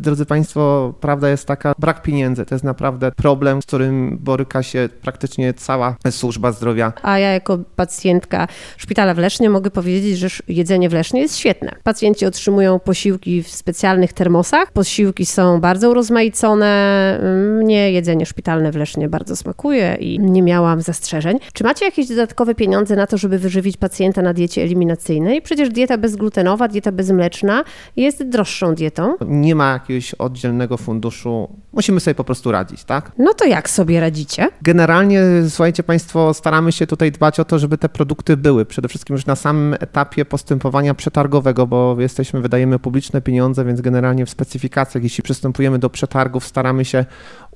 drodzy 0.00 0.26
Państwo, 0.26 0.94
prawda 1.00 1.28
jest 1.28 1.46
taka, 1.46 1.74
brak 1.78 2.02
pieniędzy 2.02 2.46
to 2.46 2.54
jest 2.54 2.64
naprawdę 2.64 3.12
problem, 3.12 3.62
z 3.62 3.66
którym 3.66 4.18
boryka 4.20 4.62
się 4.62 4.88
praktycznie 5.02 5.54
cała 5.54 5.96
służba 6.10 6.52
zdrowia. 6.52 6.92
A 7.02 7.18
ja 7.18 7.32
jako 7.32 7.58
pacjentka 7.76 8.48
szpitala 8.76 9.14
w 9.14 9.18
Lesznie 9.18 9.50
mogę 9.50 9.70
powiedzieć, 9.70 10.18
że 10.18 10.28
jedzenie 10.48 10.88
w 10.88 10.92
Lesznie 10.92 11.20
jest 11.20 11.36
świetne. 11.36 11.72
Pacjenci 11.82 12.26
otrzymują 12.26 12.78
posiłki 12.78 13.42
w 13.42 13.48
specjalnych 13.48 14.12
termosach. 14.12 14.72
Posiłki 14.72 15.26
są 15.26 15.60
bardzo 15.60 15.90
urozmaicone. 15.90 17.20
Mnie 17.62 17.92
jedzenie 17.92 18.26
szpitalne 18.26 18.72
w 18.72 18.76
Lesznie 18.76 19.08
bardzo 19.08 19.36
smakuje 19.36 19.96
i 20.00 20.18
nie 20.18 20.42
miałam 20.42 20.82
zastrzeżeń. 20.82 21.38
Czy 21.52 21.64
macie 21.64 21.84
jakieś 21.84 22.08
dodatkowe 22.08 22.54
pieniądze 22.54 22.96
na 22.96 23.06
to, 23.06 23.18
żeby 23.18 23.38
wyżywić 23.38 23.76
pacjenta 23.76 24.22
na 24.22 24.32
diecie 24.32 24.62
eliminacyjnej? 24.62 25.42
Przecież 25.42 25.68
dieta 25.68 25.98
bezglutenowa, 25.98 26.68
dieta 26.68 26.92
bezmleczna 26.92 27.64
jest 27.96 28.28
droższa 28.28 28.65
dietą? 28.74 29.16
Nie 29.26 29.54
ma 29.54 29.72
jakiegoś 29.72 30.14
oddzielnego 30.14 30.76
funduszu. 30.76 31.48
Musimy 31.72 32.00
sobie 32.00 32.14
po 32.14 32.24
prostu 32.24 32.52
radzić, 32.52 32.84
tak? 32.84 33.12
No 33.18 33.34
to 33.34 33.44
jak 33.44 33.70
sobie 33.70 34.00
radzicie? 34.00 34.48
Generalnie, 34.62 35.22
słuchajcie 35.48 35.82
Państwo, 35.82 36.34
staramy 36.34 36.72
się 36.72 36.86
tutaj 36.86 37.12
dbać 37.12 37.40
o 37.40 37.44
to, 37.44 37.58
żeby 37.58 37.78
te 37.78 37.88
produkty 37.88 38.36
były. 38.36 38.64
Przede 38.64 38.88
wszystkim 38.88 39.16
już 39.16 39.26
na 39.26 39.36
samym 39.36 39.74
etapie 39.74 40.24
postępowania 40.24 40.94
przetargowego, 40.94 41.66
bo 41.66 41.96
jesteśmy, 41.98 42.40
wydajemy 42.40 42.78
publiczne 42.78 43.22
pieniądze, 43.22 43.64
więc 43.64 43.80
generalnie 43.80 44.26
w 44.26 44.30
specyfikacjach, 44.30 45.04
jeśli 45.04 45.22
przystępujemy 45.22 45.78
do 45.78 45.90
przetargów, 45.90 46.46
staramy 46.46 46.84
się 46.84 47.04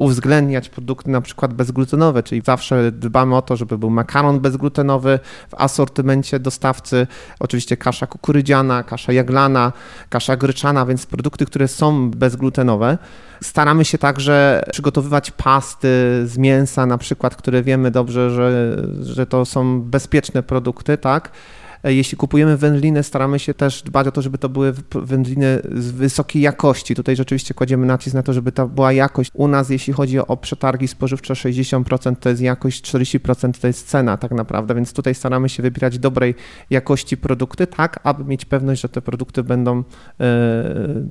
uwzględniać 0.01 0.69
produkty 0.69 1.11
na 1.11 1.21
przykład 1.21 1.55
bezglutenowe, 1.55 2.23
czyli 2.23 2.43
zawsze 2.45 2.93
dbamy 2.93 3.37
o 3.37 3.43
to, 3.43 3.57
żeby 3.57 3.79
był 3.79 3.91
makaron 3.91 4.41
bezglutenowy 4.41 5.19
w 5.49 5.55
asortymencie 5.55 6.39
dostawcy, 6.39 7.07
oczywiście 7.41 7.77
kasza 7.77 8.07
kukurydziana, 8.07 8.83
kasza 8.83 9.13
jaglana, 9.13 9.73
kasza 10.09 10.37
gryczana, 10.37 10.87
więc 10.87 11.07
produkty, 11.07 11.47
które 11.47 11.69
są 11.69 12.11
bezglutenowe. 12.11 12.99
Staramy 13.43 13.85
się 13.85 13.99
także 13.99 14.63
przygotowywać 14.73 15.31
pasty 15.31 15.89
z 16.27 16.39
mięsa, 16.39 16.87
na 16.87 16.99
przykład, 16.99 17.37
które 17.37 17.63
wiemy 17.63 17.91
dobrze, 17.91 18.31
że, 18.31 18.77
że 19.03 19.27
to 19.27 19.45
są 19.45 19.83
bezpieczne 19.83 20.43
produkty, 20.43 20.99
tak? 20.99 21.31
E, 21.85 21.95
jeśli 21.95 22.19
kupujemy 22.19 22.57
wędliny, 22.57 23.03
staramy 23.03 23.39
się 23.39 23.55
też 23.55 23.83
dbać 23.83 24.07
o 24.07 24.13
to, 24.13 24.23
żeby 24.23 24.39
to 24.39 24.49
były 24.49 24.73
wędliny 24.95 25.63
z 25.75 25.91
wysokiej 25.91 26.43
jakości. 26.43 26.95
Tutaj 26.95 27.17
rzeczywiście 27.17 27.55
kładziemy 27.55 27.87
nacisk 27.87 28.15
na 28.15 28.23
to, 28.23 28.33
żeby 28.33 28.53
to 28.53 28.69
była 28.69 28.93
jakość. 28.93 29.31
U 29.35 29.49
nas, 29.49 29.71
jeśli 29.71 29.93
chodzi 29.93 30.19
o 30.19 30.37
przetargi 30.37 30.89
spożywcze, 30.89 31.35
60% 31.35 32.17
to 32.17 32.29
jest 32.29 32.43
jakość, 32.43 32.95
40% 32.95 33.61
to 33.61 33.67
jest 33.67 33.89
cena 33.89 34.17
tak 34.17 34.31
naprawdę, 34.31 34.75
więc 34.75 34.93
tutaj 34.93 35.15
staramy 35.15 35.49
się 35.49 35.63
wybierać 35.63 35.99
dobrej 35.99 36.35
jakości 36.71 37.17
produkty, 37.17 37.67
tak 37.67 38.01
aby 38.05 38.25
mieć 38.25 38.45
pewność, 38.45 38.83
że 38.83 38.89
te 38.89 39.03
produkty 39.03 39.43
będą 39.43 39.79
e, 39.79 39.85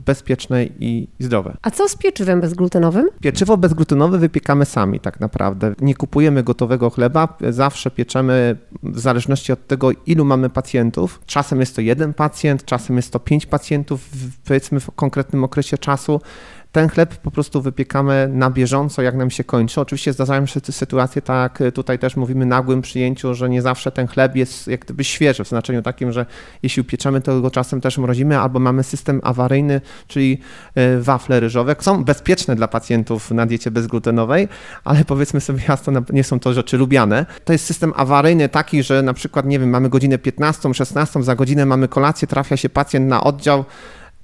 bezpieczne 0.05 0.65
i 0.65 1.07
zdrowe. 1.19 1.57
A 1.61 1.71
co 1.71 1.89
z 1.89 1.95
pieczywem 1.95 2.41
bezglutenowym? 2.41 3.07
Pieczywo 3.21 3.57
bezglutenowe 3.57 4.17
wypiekamy 4.17 4.65
sami 4.65 4.99
tak 4.99 5.19
naprawdę. 5.19 5.75
Nie 5.81 5.95
kupujemy 5.95 6.43
gotowego 6.43 6.89
chleba, 6.89 7.37
zawsze 7.49 7.91
pieczemy 7.91 8.57
w 8.83 8.99
zależności 8.99 9.51
od 9.51 9.67
tego, 9.67 9.91
ilu 10.05 10.25
mamy 10.25 10.49
pacjentów. 10.59 11.21
Czasem 11.25 11.59
jest 11.59 11.75
to 11.75 11.81
jeden 11.81 12.13
pacjent, 12.13 12.65
czasem 12.65 12.95
jest 12.95 13.11
to 13.11 13.19
pięć 13.19 13.45
pacjentów, 13.45 14.09
powiedzmy 14.45 14.79
w 14.79 14.91
konkretnym 14.91 15.43
okresie 15.43 15.77
czasu 15.77 16.21
ten 16.71 16.89
chleb 16.89 17.15
po 17.15 17.31
prostu 17.31 17.61
wypiekamy 17.61 18.29
na 18.33 18.49
bieżąco, 18.49 19.01
jak 19.01 19.15
nam 19.15 19.29
się 19.29 19.43
kończy. 19.43 19.81
Oczywiście 19.81 20.13
zdarzają 20.13 20.45
się 20.45 20.59
sytuacje, 20.59 21.21
tak 21.21 21.59
tutaj 21.73 21.99
też 21.99 22.15
mówimy 22.15 22.45
nagłym 22.45 22.81
przyjęciu, 22.81 23.33
że 23.33 23.49
nie 23.49 23.61
zawsze 23.61 23.91
ten 23.91 24.07
chleb 24.07 24.35
jest 24.35 24.67
jak 24.67 24.85
gdyby 24.85 25.03
świeży, 25.03 25.43
w 25.43 25.47
znaczeniu 25.47 25.81
takim, 25.81 26.11
że 26.11 26.25
jeśli 26.63 26.81
upieczemy, 26.81 27.21
to 27.21 27.41
go 27.41 27.51
czasem 27.51 27.81
też 27.81 27.97
mrozimy, 27.97 28.39
albo 28.39 28.59
mamy 28.59 28.83
system 28.83 29.21
awaryjny, 29.23 29.81
czyli 30.07 30.39
e, 30.75 30.99
wafle 30.99 31.39
ryżowe. 31.39 31.75
Są 31.79 32.03
bezpieczne 32.03 32.55
dla 32.55 32.67
pacjentów 32.67 33.31
na 33.31 33.45
diecie 33.45 33.71
bezglutenowej, 33.71 34.47
ale 34.83 35.05
powiedzmy 35.05 35.41
sobie 35.41 35.63
jasno, 35.67 36.01
nie 36.09 36.23
są 36.23 36.39
to 36.39 36.53
rzeczy 36.53 36.77
lubiane. 36.77 37.25
To 37.45 37.53
jest 37.53 37.65
system 37.65 37.93
awaryjny 37.95 38.49
taki, 38.49 38.83
że 38.83 39.01
na 39.01 39.13
przykład, 39.13 39.45
nie 39.45 39.59
wiem, 39.59 39.69
mamy 39.69 39.89
godzinę 39.89 40.17
15, 40.17 40.73
16, 40.73 41.23
za 41.23 41.35
godzinę 41.35 41.65
mamy 41.65 41.87
kolację, 41.87 42.27
trafia 42.27 42.57
się 42.57 42.69
pacjent 42.69 43.07
na 43.07 43.23
oddział, 43.23 43.65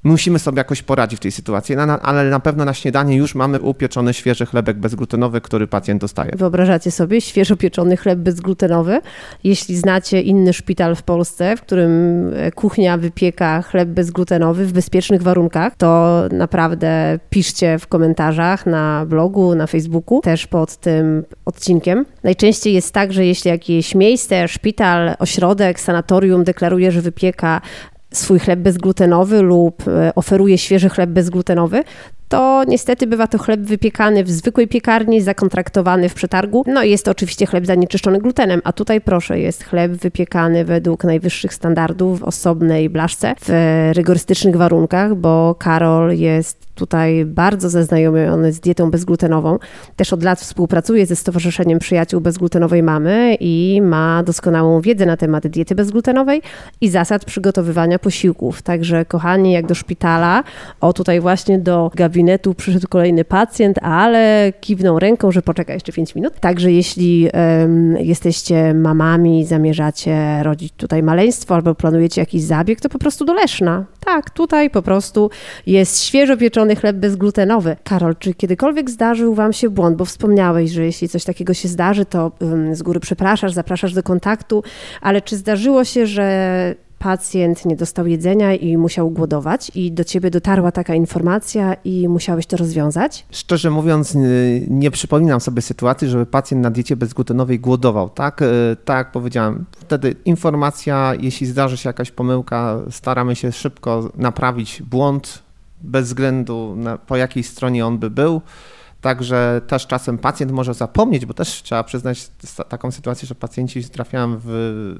musimy 0.05 0.39
sobie 0.39 0.57
jakoś 0.57 0.81
poradzić 0.81 1.19
w 1.19 1.21
tej 1.21 1.31
sytuacji, 1.31 1.75
ale 2.01 2.29
na 2.29 2.39
pewno 2.39 2.65
na 2.65 2.73
śniadanie 2.73 3.15
już 3.15 3.35
mamy 3.35 3.59
upieczony 3.59 4.13
świeży 4.13 4.45
chlebek 4.45 4.77
bezglutenowy, 4.77 5.41
który 5.41 5.67
pacjent 5.67 6.01
dostaje. 6.01 6.31
Wyobrażacie 6.35 6.91
sobie 6.91 7.21
świeżo 7.21 7.55
pieczony 7.55 7.97
chleb 7.97 8.19
bezglutenowy? 8.19 9.01
Jeśli 9.43 9.75
znacie 9.75 10.21
inny 10.21 10.53
szpital 10.53 10.95
w 10.95 11.03
Polsce, 11.03 11.57
w 11.57 11.61
którym 11.61 11.91
e, 12.35 12.51
kuchnia 12.51 12.97
wypieka 12.97 13.61
chleb 13.61 13.89
bezglutenowy 13.89 14.65
w 14.65 14.73
bezpiecznych 14.73 15.21
warunkach, 15.21 15.75
to 15.75 16.21
naprawdę 16.31 17.19
piszcie 17.29 17.79
w 17.79 17.87
komentarzach 17.87 18.65
na 18.65 19.05
blogu, 19.05 19.55
na 19.55 19.67
Facebooku, 19.67 20.21
też 20.21 20.47
pod 20.47 20.77
tym 20.77 21.23
odcinkiem. 21.45 22.05
Najczęściej 22.23 22.73
jest 22.73 22.93
tak, 22.93 23.13
że 23.13 23.25
jeśli 23.25 23.51
jakieś 23.51 23.95
miejsce, 23.95 24.47
szpital, 24.47 25.15
ośrodek, 25.19 25.79
sanatorium 25.79 26.43
deklaruje, 26.43 26.91
że 26.91 27.01
wypieka 27.01 27.61
swój 28.17 28.39
chleb 28.39 28.59
bezglutenowy 28.59 29.41
lub 29.41 29.87
e, 29.87 30.15
oferuje 30.15 30.57
świeży 30.57 30.89
chleb 30.89 31.09
bezglutenowy, 31.09 31.83
to 32.29 32.63
niestety 32.67 33.07
bywa 33.07 33.27
to 33.27 33.37
chleb 33.37 33.59
wypiekany 33.59 34.23
w 34.23 34.31
zwykłej 34.31 34.67
piekarni, 34.67 35.21
zakontraktowany 35.21 36.09
w 36.09 36.13
przetargu. 36.13 36.63
No 36.67 36.83
i 36.83 36.91
jest 36.91 37.05
to 37.05 37.11
oczywiście 37.11 37.45
chleb 37.45 37.65
zanieczyszczony 37.65 38.19
glutenem, 38.19 38.61
a 38.63 38.73
tutaj 38.73 39.01
proszę, 39.01 39.39
jest 39.39 39.63
chleb 39.63 39.91
wypiekany 39.91 40.65
według 40.65 41.03
najwyższych 41.03 41.53
standardów 41.53 42.19
w 42.19 42.23
osobnej 42.23 42.89
blaszce, 42.89 43.35
w 43.41 43.89
rygorystycznych 43.93 44.55
warunkach, 44.55 45.15
bo 45.15 45.55
Karol 45.59 46.13
jest 46.15 46.64
tutaj 46.75 47.25
bardzo 47.25 47.69
zaznajomiony 47.69 48.53
z 48.53 48.59
dietą 48.59 48.91
bezglutenową. 48.91 49.59
Też 49.95 50.13
od 50.13 50.23
lat 50.23 50.39
współpracuje 50.39 51.05
ze 51.05 51.15
Stowarzyszeniem 51.15 51.79
Przyjaciół 51.79 52.21
Bezglutenowej 52.21 52.83
Mamy 52.83 53.37
i 53.39 53.81
ma 53.83 54.23
doskonałą 54.23 54.81
wiedzę 54.81 55.05
na 55.05 55.17
temat 55.17 55.47
diety 55.47 55.75
bezglutenowej 55.75 56.41
i 56.81 56.89
zasad 56.89 57.25
przygotowywania 57.25 57.99
posiłków. 57.99 58.61
Także 58.61 59.05
kochani, 59.05 59.51
jak 59.51 59.65
do 59.65 59.75
szpitala, 59.75 60.43
o 60.81 60.93
tutaj 60.93 61.19
właśnie 61.19 61.59
do 61.59 61.91
gabinetu 61.95 62.53
przyszedł 62.53 62.87
kolejny 62.89 63.25
pacjent, 63.25 63.77
ale 63.81 64.53
kiwnął 64.61 64.99
ręką, 64.99 65.31
że 65.31 65.41
poczeka 65.41 65.73
jeszcze 65.73 65.91
5 65.91 66.15
minut. 66.15 66.39
Także 66.39 66.71
jeśli 66.71 67.29
um, 67.33 67.97
jesteście 67.97 68.73
mamami, 68.73 69.45
zamierzacie 69.45 70.43
rodzić 70.43 70.73
tutaj 70.77 71.03
maleństwo 71.03 71.55
albo 71.55 71.75
planujecie 71.75 72.21
jakiś 72.21 72.41
zabieg, 72.41 72.81
to 72.81 72.89
po 72.89 72.99
prostu 72.99 73.25
do 73.25 73.33
Leszna. 73.33 73.85
Tak, 74.05 74.29
tutaj 74.29 74.69
po 74.69 74.81
prostu 74.81 75.29
jest 75.67 76.03
świeżo 76.03 76.37
pieczony 76.37 76.64
chleb 76.75 76.97
bezglutenowy. 76.97 77.75
Karol, 77.83 78.15
czy 78.15 78.33
kiedykolwiek 78.33 78.89
zdarzył 78.89 79.33
Wam 79.33 79.53
się 79.53 79.69
błąd? 79.69 79.97
Bo 79.97 80.05
wspomniałeś, 80.05 80.71
że 80.71 80.85
jeśli 80.85 81.09
coś 81.09 81.23
takiego 81.23 81.53
się 81.53 81.67
zdarzy, 81.67 82.05
to 82.05 82.31
z 82.71 82.83
góry 82.83 82.99
przepraszasz, 82.99 83.53
zapraszasz 83.53 83.93
do 83.93 84.03
kontaktu, 84.03 84.63
ale 85.01 85.21
czy 85.21 85.37
zdarzyło 85.37 85.83
się, 85.83 86.07
że 86.07 86.75
pacjent 86.99 87.65
nie 87.65 87.75
dostał 87.75 88.07
jedzenia 88.07 88.53
i 88.53 88.77
musiał 88.77 89.09
głodować, 89.09 89.71
i 89.75 89.91
do 89.91 90.03
ciebie 90.03 90.31
dotarła 90.31 90.71
taka 90.71 90.95
informacja 90.95 91.73
i 91.83 92.07
musiałeś 92.07 92.45
to 92.45 92.57
rozwiązać? 92.57 93.25
Szczerze 93.31 93.69
mówiąc, 93.69 94.15
nie, 94.15 94.59
nie 94.67 94.91
przypominam 94.91 95.39
sobie 95.39 95.61
sytuacji, 95.61 96.07
żeby 96.07 96.25
pacjent 96.25 96.63
na 96.63 96.71
diecie 96.71 96.95
bezglutenowej 96.95 97.59
głodował. 97.59 98.09
Tak, 98.09 98.41
e, 98.41 98.45
tak 98.85 99.11
powiedziałem, 99.11 99.65
wtedy 99.71 100.15
informacja, 100.25 101.13
jeśli 101.19 101.47
zdarzy 101.47 101.77
się 101.77 101.89
jakaś 101.89 102.11
pomyłka, 102.11 102.79
staramy 102.91 103.35
się 103.35 103.51
szybko 103.51 104.09
naprawić 104.15 104.81
błąd, 104.81 105.44
bez 105.81 106.07
względu 106.07 106.75
na 106.77 106.97
po 106.97 107.17
jakiej 107.17 107.43
stronie 107.43 107.85
on 107.85 107.97
by 107.97 108.09
był. 108.09 108.41
Także 109.01 109.61
też 109.67 109.87
czasem 109.87 110.17
pacjent 110.17 110.51
może 110.51 110.73
zapomnieć, 110.73 111.25
bo 111.25 111.33
też 111.33 111.63
trzeba 111.63 111.83
przyznać 111.83 112.29
taką 112.69 112.91
sytuację, 112.91 113.27
że 113.27 113.35
pacjenci 113.35 113.83
trafiają 113.83 114.39
w, 114.45 114.95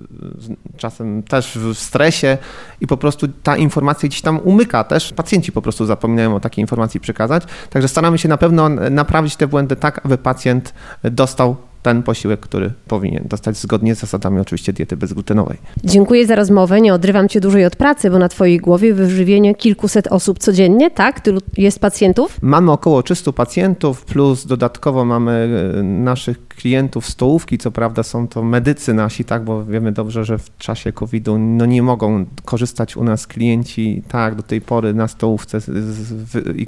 czasem 0.77 1.23
też 1.23 1.57
w 1.57 1.73
stresie 1.73 2.37
i 2.81 2.87
po 2.87 2.97
prostu 2.97 3.27
ta 3.43 3.57
informacja 3.57 4.09
gdzieś 4.09 4.21
tam 4.21 4.39
umyka 4.39 4.83
też. 4.83 5.13
Pacjenci 5.13 5.51
po 5.51 5.61
prostu 5.61 5.85
zapominają 5.85 6.35
o 6.35 6.39
takiej 6.39 6.61
informacji 6.61 6.99
przekazać. 6.99 7.43
Także 7.69 7.87
staramy 7.87 8.17
się 8.17 8.29
na 8.29 8.37
pewno 8.37 8.69
naprawić 8.69 9.35
te 9.35 9.47
błędy 9.47 9.75
tak, 9.75 10.05
aby 10.05 10.17
pacjent 10.17 10.73
dostał 11.03 11.55
ten 11.85 12.03
posiłek, 12.03 12.39
który 12.39 12.71
powinien 12.87 13.23
dostać 13.29 13.57
zgodnie 13.57 13.95
z 13.95 13.99
zasadami 13.99 14.39
oczywiście 14.39 14.73
diety 14.73 14.97
bezglutenowej. 14.97 15.57
Dziękuję 15.83 16.27
za 16.27 16.35
rozmowę. 16.35 16.81
Nie 16.81 16.93
odrywam 16.93 17.29
cię 17.29 17.39
dłużej 17.39 17.65
od 17.65 17.75
pracy, 17.75 18.09
bo 18.09 18.19
na 18.19 18.29
twojej 18.29 18.57
głowie 18.59 18.93
wyżywienie 18.93 19.55
kilkuset 19.55 20.07
osób 20.07 20.39
codziennie, 20.39 20.91
tak? 20.91 21.19
Tylu 21.19 21.41
jest 21.57 21.79
pacjentów? 21.79 22.37
Mamy 22.41 22.71
około 22.71 23.03
300 23.03 23.31
pacjentów, 23.31 24.05
plus 24.05 24.45
dodatkowo 24.45 25.05
mamy 25.05 25.31
e, 25.79 25.83
naszych 25.83 26.44
klientów 26.55 27.05
stołówki, 27.05 27.57
co 27.57 27.71
prawda 27.71 28.03
są 28.03 28.27
to 28.27 28.43
medycy 28.43 28.93
nasi, 28.93 29.25
tak, 29.25 29.43
bo 29.43 29.65
wiemy 29.65 29.91
dobrze, 29.91 30.25
że 30.25 30.37
w 30.37 30.57
czasie 30.57 30.91
COVID-u 30.91 31.37
no 31.37 31.65
nie 31.65 31.83
mogą 31.83 32.25
korzystać 32.45 32.97
u 32.97 33.03
nas 33.03 33.27
klienci 33.27 34.03
tak 34.07 34.35
do 34.35 34.43
tej 34.43 34.61
pory 34.61 34.93
na 34.93 35.07
stołówce 35.07 35.59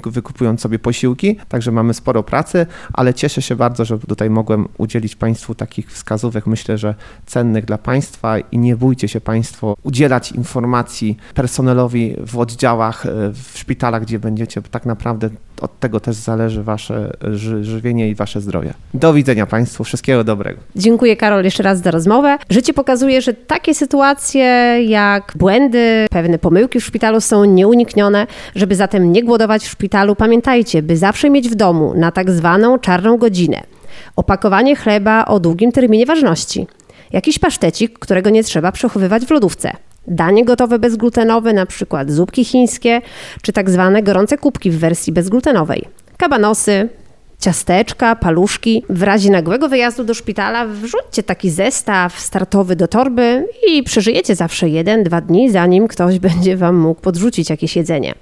wykupując 0.06 0.60
sobie 0.60 0.78
posiłki, 0.78 1.36
także 1.48 1.72
mamy 1.72 1.94
sporo 1.94 2.22
pracy, 2.22 2.66
ale 2.92 3.14
cieszę 3.14 3.42
się 3.42 3.56
bardzo, 3.56 3.84
że 3.84 3.98
tutaj 3.98 4.30
mogłem 4.30 4.68
udzielić 4.78 5.16
Państwu 5.16 5.54
takich 5.54 5.92
wskazówek, 5.92 6.46
myślę, 6.46 6.78
że 6.78 6.94
cennych 7.26 7.64
dla 7.64 7.78
Państwa 7.78 8.38
i 8.38 8.58
nie 8.58 8.76
bójcie 8.76 9.08
się 9.08 9.20
Państwo 9.20 9.76
udzielać 9.82 10.32
informacji 10.32 11.16
personelowi 11.34 12.16
w 12.26 12.38
oddziałach, 12.38 13.06
e, 13.06 13.10
w 13.32 13.58
szpitalach, 13.58 14.02
gdzie 14.02 14.18
będziecie, 14.18 14.62
tak 14.62 14.86
naprawdę 14.86 15.30
od 15.60 15.80
tego 15.80 16.00
też 16.00 16.16
zależy 16.16 16.62
Wasze 16.62 17.16
żywienie 17.62 18.08
i 18.08 18.14
Wasze 18.14 18.40
zdrowie. 18.40 18.74
Do 18.94 19.12
widzenia 19.12 19.46
Państwu, 19.46 19.77
wszystkiego 19.84 20.24
dobrego. 20.24 20.60
Dziękuję 20.76 21.16
Karol 21.16 21.44
jeszcze 21.44 21.62
raz 21.62 21.82
za 21.82 21.90
rozmowę. 21.90 22.38
Życie 22.50 22.72
pokazuje, 22.72 23.22
że 23.22 23.34
takie 23.34 23.74
sytuacje 23.74 24.44
jak 24.86 25.32
błędy, 25.36 26.06
pewne 26.10 26.38
pomyłki 26.38 26.80
w 26.80 26.84
szpitalu 26.84 27.20
są 27.20 27.44
nieuniknione. 27.44 28.26
Żeby 28.54 28.74
zatem 28.74 29.12
nie 29.12 29.24
głodować 29.24 29.62
w 29.62 29.70
szpitalu, 29.70 30.16
pamiętajcie, 30.16 30.82
by 30.82 30.96
zawsze 30.96 31.30
mieć 31.30 31.48
w 31.48 31.54
domu 31.54 31.94
na 31.96 32.12
tak 32.12 32.30
zwaną 32.30 32.78
czarną 32.78 33.16
godzinę 33.16 33.62
opakowanie 34.16 34.76
chleba 34.76 35.24
o 35.24 35.40
długim 35.40 35.72
terminie 35.72 36.06
ważności, 36.06 36.66
jakiś 37.12 37.38
pasztecik, 37.38 37.98
którego 37.98 38.30
nie 38.30 38.44
trzeba 38.44 38.72
przechowywać 38.72 39.24
w 39.24 39.30
lodówce 39.30 39.72
danie 40.08 40.44
gotowe 40.44 40.78
bezglutenowe, 40.78 41.52
na 41.52 41.66
przykład 41.66 42.10
zupki 42.10 42.44
chińskie, 42.44 43.00
czy 43.42 43.52
tak 43.52 43.70
zwane 43.70 44.02
gorące 44.02 44.38
kubki 44.38 44.70
w 44.70 44.78
wersji 44.78 45.12
bezglutenowej. 45.12 45.84
Kabanosy, 46.16 46.88
ciasteczka, 47.38 48.16
paluszki. 48.16 48.84
W 48.90 49.02
razie 49.02 49.30
nagłego 49.30 49.68
wyjazdu 49.68 50.04
do 50.04 50.14
szpitala 50.14 50.66
wrzućcie 50.66 51.22
taki 51.22 51.50
zestaw 51.50 52.20
startowy 52.20 52.76
do 52.76 52.88
torby 52.88 53.46
i 53.68 53.82
przeżyjecie 53.82 54.34
zawsze 54.34 54.68
jeden, 54.68 55.04
dwa 55.04 55.20
dni, 55.20 55.50
zanim 55.50 55.88
ktoś 55.88 56.18
będzie 56.28 56.56
Wam 56.56 56.76
mógł 56.76 57.00
podrzucić 57.00 57.50
jakieś 57.50 57.76
jedzenie. 57.76 58.14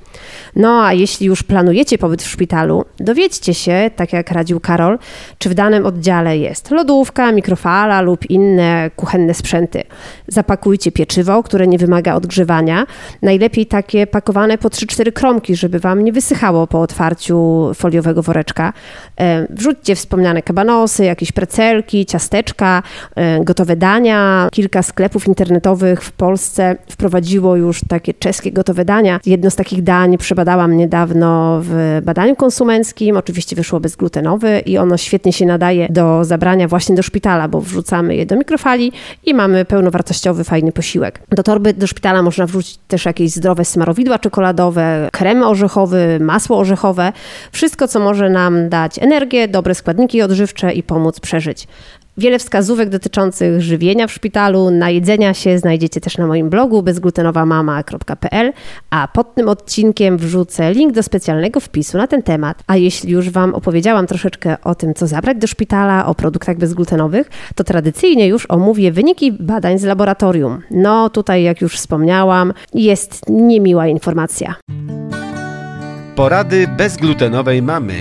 No 0.56 0.84
a 0.84 0.92
jeśli 0.92 1.26
już 1.26 1.42
planujecie 1.42 1.98
pobyt 1.98 2.22
w 2.22 2.28
szpitalu, 2.28 2.84
dowiedźcie 3.00 3.54
się, 3.54 3.90
tak 3.96 4.12
jak 4.12 4.30
radził 4.30 4.60
Karol, 4.60 4.98
czy 5.38 5.48
w 5.48 5.54
danym 5.54 5.86
oddziale 5.86 6.38
jest 6.38 6.70
lodówka, 6.70 7.32
mikrofala 7.32 8.00
lub 8.00 8.30
inne 8.30 8.90
kuchenne 8.96 9.34
sprzęty. 9.34 9.82
Zapakujcie 10.28 10.92
pieczywo, 10.92 11.42
które 11.42 11.66
nie 11.66 11.78
wymaga 11.78 12.14
odgrzewania. 12.14 12.86
Najlepiej 13.22 13.66
takie 13.66 14.06
pakowane 14.06 14.58
po 14.58 14.68
3-4 14.68 15.12
kromki, 15.12 15.56
żeby 15.56 15.78
Wam 15.78 16.04
nie 16.04 16.12
wysychało 16.12 16.66
po 16.66 16.80
otwarciu 16.80 17.70
foliowego 17.74 18.22
woreczka. 18.22 18.72
E, 19.20 19.46
wrzućcie 19.50 19.94
wspomniane 19.94 20.42
kabanosy, 20.42 21.04
jakieś 21.04 21.32
precelki, 21.32 22.06
ciasteczka, 22.06 22.82
e, 23.16 23.44
gotowe 23.44 23.76
dania. 23.76 24.48
Kilka 24.52 24.82
sklepów 24.82 25.28
internetowych 25.28 26.02
w 26.02 26.12
Polsce 26.12 26.76
wprowadziło 26.90 27.56
już 27.56 27.80
takie 27.88 28.14
czeskie 28.14 28.52
gotowe 28.52 28.84
dania. 28.84 29.20
Jedno 29.26 29.50
z 29.50 29.56
takich 29.56 29.82
dań 29.82 30.18
przebadałam 30.18 30.76
niedawno 30.76 31.60
w 31.62 32.00
badaniu 32.04 32.36
konsumenckim. 32.36 33.16
Oczywiście 33.16 33.56
wyszło 33.56 33.80
bezglutenowy 33.80 34.58
i 34.66 34.78
ono 34.78 34.96
świetnie 34.96 35.32
się 35.32 35.46
nadaje 35.46 35.88
do 35.90 36.24
zabrania 36.24 36.68
właśnie 36.68 36.96
do 36.96 37.02
szpitala, 37.02 37.48
bo 37.48 37.60
wrzucamy 37.60 38.16
je 38.16 38.26
do 38.26 38.36
mikrofali 38.36 38.92
i 39.24 39.34
mamy 39.34 39.64
pełnowartościowy, 39.64 40.44
fajny 40.44 40.72
posiłek. 40.72 41.20
Do 41.30 41.42
torby 41.42 41.72
do 41.72 41.86
szpitala 41.86 42.22
można 42.22 42.46
wrzucić 42.46 42.78
też 42.88 43.04
jakieś 43.04 43.30
zdrowe 43.30 43.64
smarowidła 43.64 44.18
czekoladowe, 44.18 45.08
krem 45.12 45.42
orzechowy, 45.42 46.18
masło 46.20 46.58
orzechowe. 46.58 47.12
Wszystko, 47.52 47.88
co 47.88 48.00
może 48.00 48.30
nam 48.30 48.68
dać 48.68 48.98
energię, 49.06 49.48
dobre 49.48 49.74
składniki 49.74 50.22
odżywcze 50.22 50.72
i 50.72 50.82
pomóc 50.82 51.20
przeżyć. 51.20 51.68
Wiele 52.18 52.38
wskazówek 52.38 52.88
dotyczących 52.88 53.60
żywienia 53.60 54.06
w 54.06 54.12
szpitalu, 54.12 54.70
najedzenia 54.70 55.34
się 55.34 55.58
znajdziecie 55.58 56.00
też 56.00 56.18
na 56.18 56.26
moim 56.26 56.50
blogu 56.50 56.82
bezglutenowamama.pl, 56.82 58.52
a 58.90 59.08
pod 59.08 59.34
tym 59.34 59.48
odcinkiem 59.48 60.18
wrzucę 60.18 60.72
link 60.72 60.92
do 60.92 61.02
specjalnego 61.02 61.60
wpisu 61.60 61.98
na 61.98 62.06
ten 62.06 62.22
temat. 62.22 62.62
A 62.66 62.76
jeśli 62.76 63.12
już 63.12 63.30
Wam 63.30 63.54
opowiedziałam 63.54 64.06
troszeczkę 64.06 64.56
o 64.64 64.74
tym, 64.74 64.94
co 64.94 65.06
zabrać 65.06 65.38
do 65.38 65.46
szpitala, 65.46 66.06
o 66.06 66.14
produktach 66.14 66.56
bezglutenowych, 66.56 67.30
to 67.54 67.64
tradycyjnie 67.64 68.26
już 68.26 68.46
omówię 68.48 68.92
wyniki 68.92 69.32
badań 69.32 69.78
z 69.78 69.84
laboratorium. 69.84 70.62
No 70.70 71.10
tutaj, 71.10 71.42
jak 71.42 71.60
już 71.60 71.76
wspomniałam, 71.76 72.52
jest 72.74 73.28
niemiła 73.28 73.86
informacja. 73.86 74.54
Porady 76.16 76.68
bezglutenowej 76.68 77.62
mamy. 77.62 77.94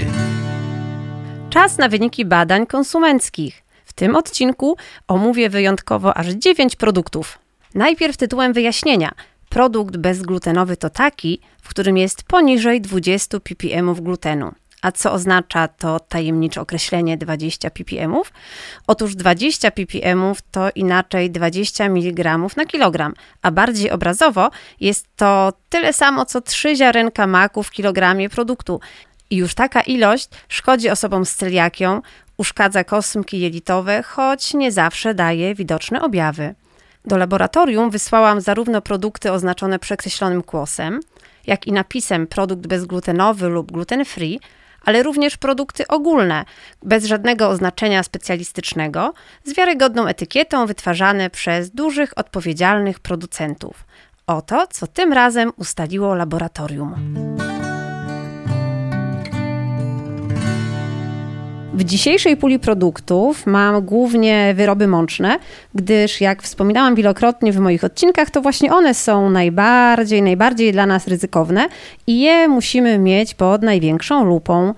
Czas 1.55 1.77
na 1.77 1.89
wyniki 1.89 2.25
badań 2.25 2.67
konsumenckich. 2.67 3.63
W 3.85 3.93
tym 3.93 4.15
odcinku 4.15 4.77
omówię 5.07 5.49
wyjątkowo 5.49 6.17
aż 6.17 6.27
9 6.27 6.75
produktów. 6.75 7.39
Najpierw 7.75 8.17
tytułem 8.17 8.53
wyjaśnienia. 8.53 9.11
Produkt 9.49 9.97
bezglutenowy 9.97 10.77
to 10.77 10.89
taki, 10.89 11.41
w 11.61 11.69
którym 11.69 11.97
jest 11.97 12.23
poniżej 12.23 12.81
20 12.81 13.39
ppm 13.39 13.93
glutenu. 13.93 14.51
A 14.81 14.91
co 14.91 15.11
oznacza 15.11 15.67
to 15.67 15.99
tajemnicze 15.99 16.61
określenie 16.61 17.17
20 17.17 17.69
ppm? 17.69 18.15
Otóż 18.87 19.15
20 19.15 19.71
ppm 19.71 20.33
to 20.51 20.69
inaczej 20.75 21.31
20 21.31 21.85
mg 21.85 22.37
na 22.57 22.65
kilogram, 22.65 23.13
a 23.41 23.51
bardziej 23.51 23.91
obrazowo 23.91 24.49
jest 24.79 25.07
to 25.15 25.53
tyle 25.69 25.93
samo 25.93 26.25
co 26.25 26.41
3 26.41 26.75
ziarenka 26.75 27.27
maku 27.27 27.63
w 27.63 27.71
kilogramie 27.71 28.29
produktu. 28.29 28.79
I 29.29 29.35
już 29.35 29.55
taka 29.55 29.81
ilość 29.81 30.29
szkodzi 30.49 30.89
osobom 30.89 31.25
z 31.25 31.35
celiakią, 31.35 32.01
uszkadza 32.37 32.83
kosmki 32.83 33.39
jelitowe, 33.39 34.03
choć 34.03 34.53
nie 34.53 34.71
zawsze 34.71 35.13
daje 35.13 35.55
widoczne 35.55 36.01
objawy. 36.01 36.55
Do 37.05 37.17
laboratorium 37.17 37.89
wysłałam 37.89 38.41
zarówno 38.41 38.81
produkty 38.81 39.31
oznaczone 39.31 39.79
przekreślonym 39.79 40.43
kłosem, 40.43 40.99
jak 41.47 41.67
i 41.67 41.71
napisem 41.71 42.27
produkt 42.27 42.67
bezglutenowy 42.67 43.47
lub 43.47 43.71
gluten 43.71 44.05
free, 44.05 44.39
ale 44.85 45.03
również 45.03 45.37
produkty 45.37 45.87
ogólne, 45.87 46.45
bez 46.83 47.05
żadnego 47.05 47.49
oznaczenia 47.49 48.03
specjalistycznego, 48.03 49.13
z 49.43 49.53
wiarygodną 49.53 50.07
etykietą 50.07 50.65
wytwarzane 50.65 51.29
przez 51.29 51.71
dużych, 51.71 52.17
odpowiedzialnych 52.17 52.99
producentów. 52.99 53.85
Oto, 54.27 54.67
co 54.67 54.87
tym 54.87 55.13
razem 55.13 55.51
ustaliło 55.57 56.15
laboratorium. 56.15 57.34
W 61.75 61.83
dzisiejszej 61.83 62.37
puli 62.37 62.59
produktów 62.59 63.45
mam 63.45 63.81
głównie 63.85 64.53
wyroby 64.57 64.87
mączne, 64.87 65.39
gdyż 65.73 66.21
jak 66.21 66.43
wspominałam 66.43 66.95
wielokrotnie 66.95 67.51
w 67.51 67.59
moich 67.59 67.83
odcinkach, 67.83 68.29
to 68.29 68.41
właśnie 68.41 68.73
one 68.73 68.93
są 68.93 69.29
najbardziej, 69.29 70.21
najbardziej 70.21 70.71
dla 70.71 70.85
nas 70.85 71.07
ryzykowne 71.07 71.67
i 72.07 72.19
je 72.19 72.47
musimy 72.47 72.99
mieć 72.99 73.33
pod 73.33 73.61
największą 73.61 74.25
lupą. 74.25 74.73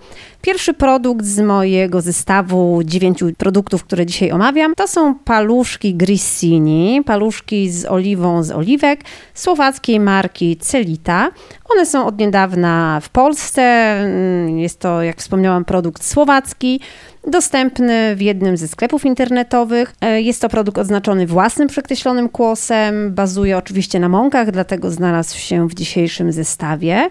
Pierwszy 0.47 0.73
produkt 0.73 1.25
z 1.25 1.39
mojego 1.39 2.01
zestawu 2.01 2.81
dziewięciu 2.83 3.27
produktów, 3.37 3.83
które 3.83 4.05
dzisiaj 4.05 4.31
omawiam, 4.31 4.75
to 4.75 4.87
są 4.87 5.15
paluszki 5.15 5.95
Grissini, 5.95 7.01
paluszki 7.05 7.69
z 7.69 7.85
oliwą 7.85 8.43
z 8.43 8.51
oliwek 8.51 8.99
słowackiej 9.33 9.99
marki 9.99 10.57
Celita. 10.57 11.31
One 11.69 11.85
są 11.85 12.05
od 12.05 12.19
niedawna 12.19 12.99
w 13.03 13.09
Polsce. 13.09 13.61
Mm, 13.61 14.59
jest 14.59 14.79
to, 14.79 15.03
jak 15.03 15.17
wspomniałam, 15.17 15.65
produkt 15.65 16.03
słowacki 16.03 16.79
dostępny 17.27 18.15
w 18.15 18.21
jednym 18.21 18.57
ze 18.57 18.67
sklepów 18.67 19.05
internetowych. 19.05 19.95
E, 20.01 20.21
jest 20.21 20.41
to 20.41 20.49
produkt 20.49 20.77
oznaczony 20.77 21.27
własnym 21.27 21.67
przekreślonym 21.67 22.29
kłosem, 22.29 23.13
bazuje 23.13 23.57
oczywiście 23.57 23.99
na 23.99 24.09
mąkach, 24.09 24.51
dlatego 24.51 24.91
znalazł 24.91 25.37
się 25.37 25.67
w 25.67 25.73
dzisiejszym 25.73 26.31
zestawie. 26.31 27.09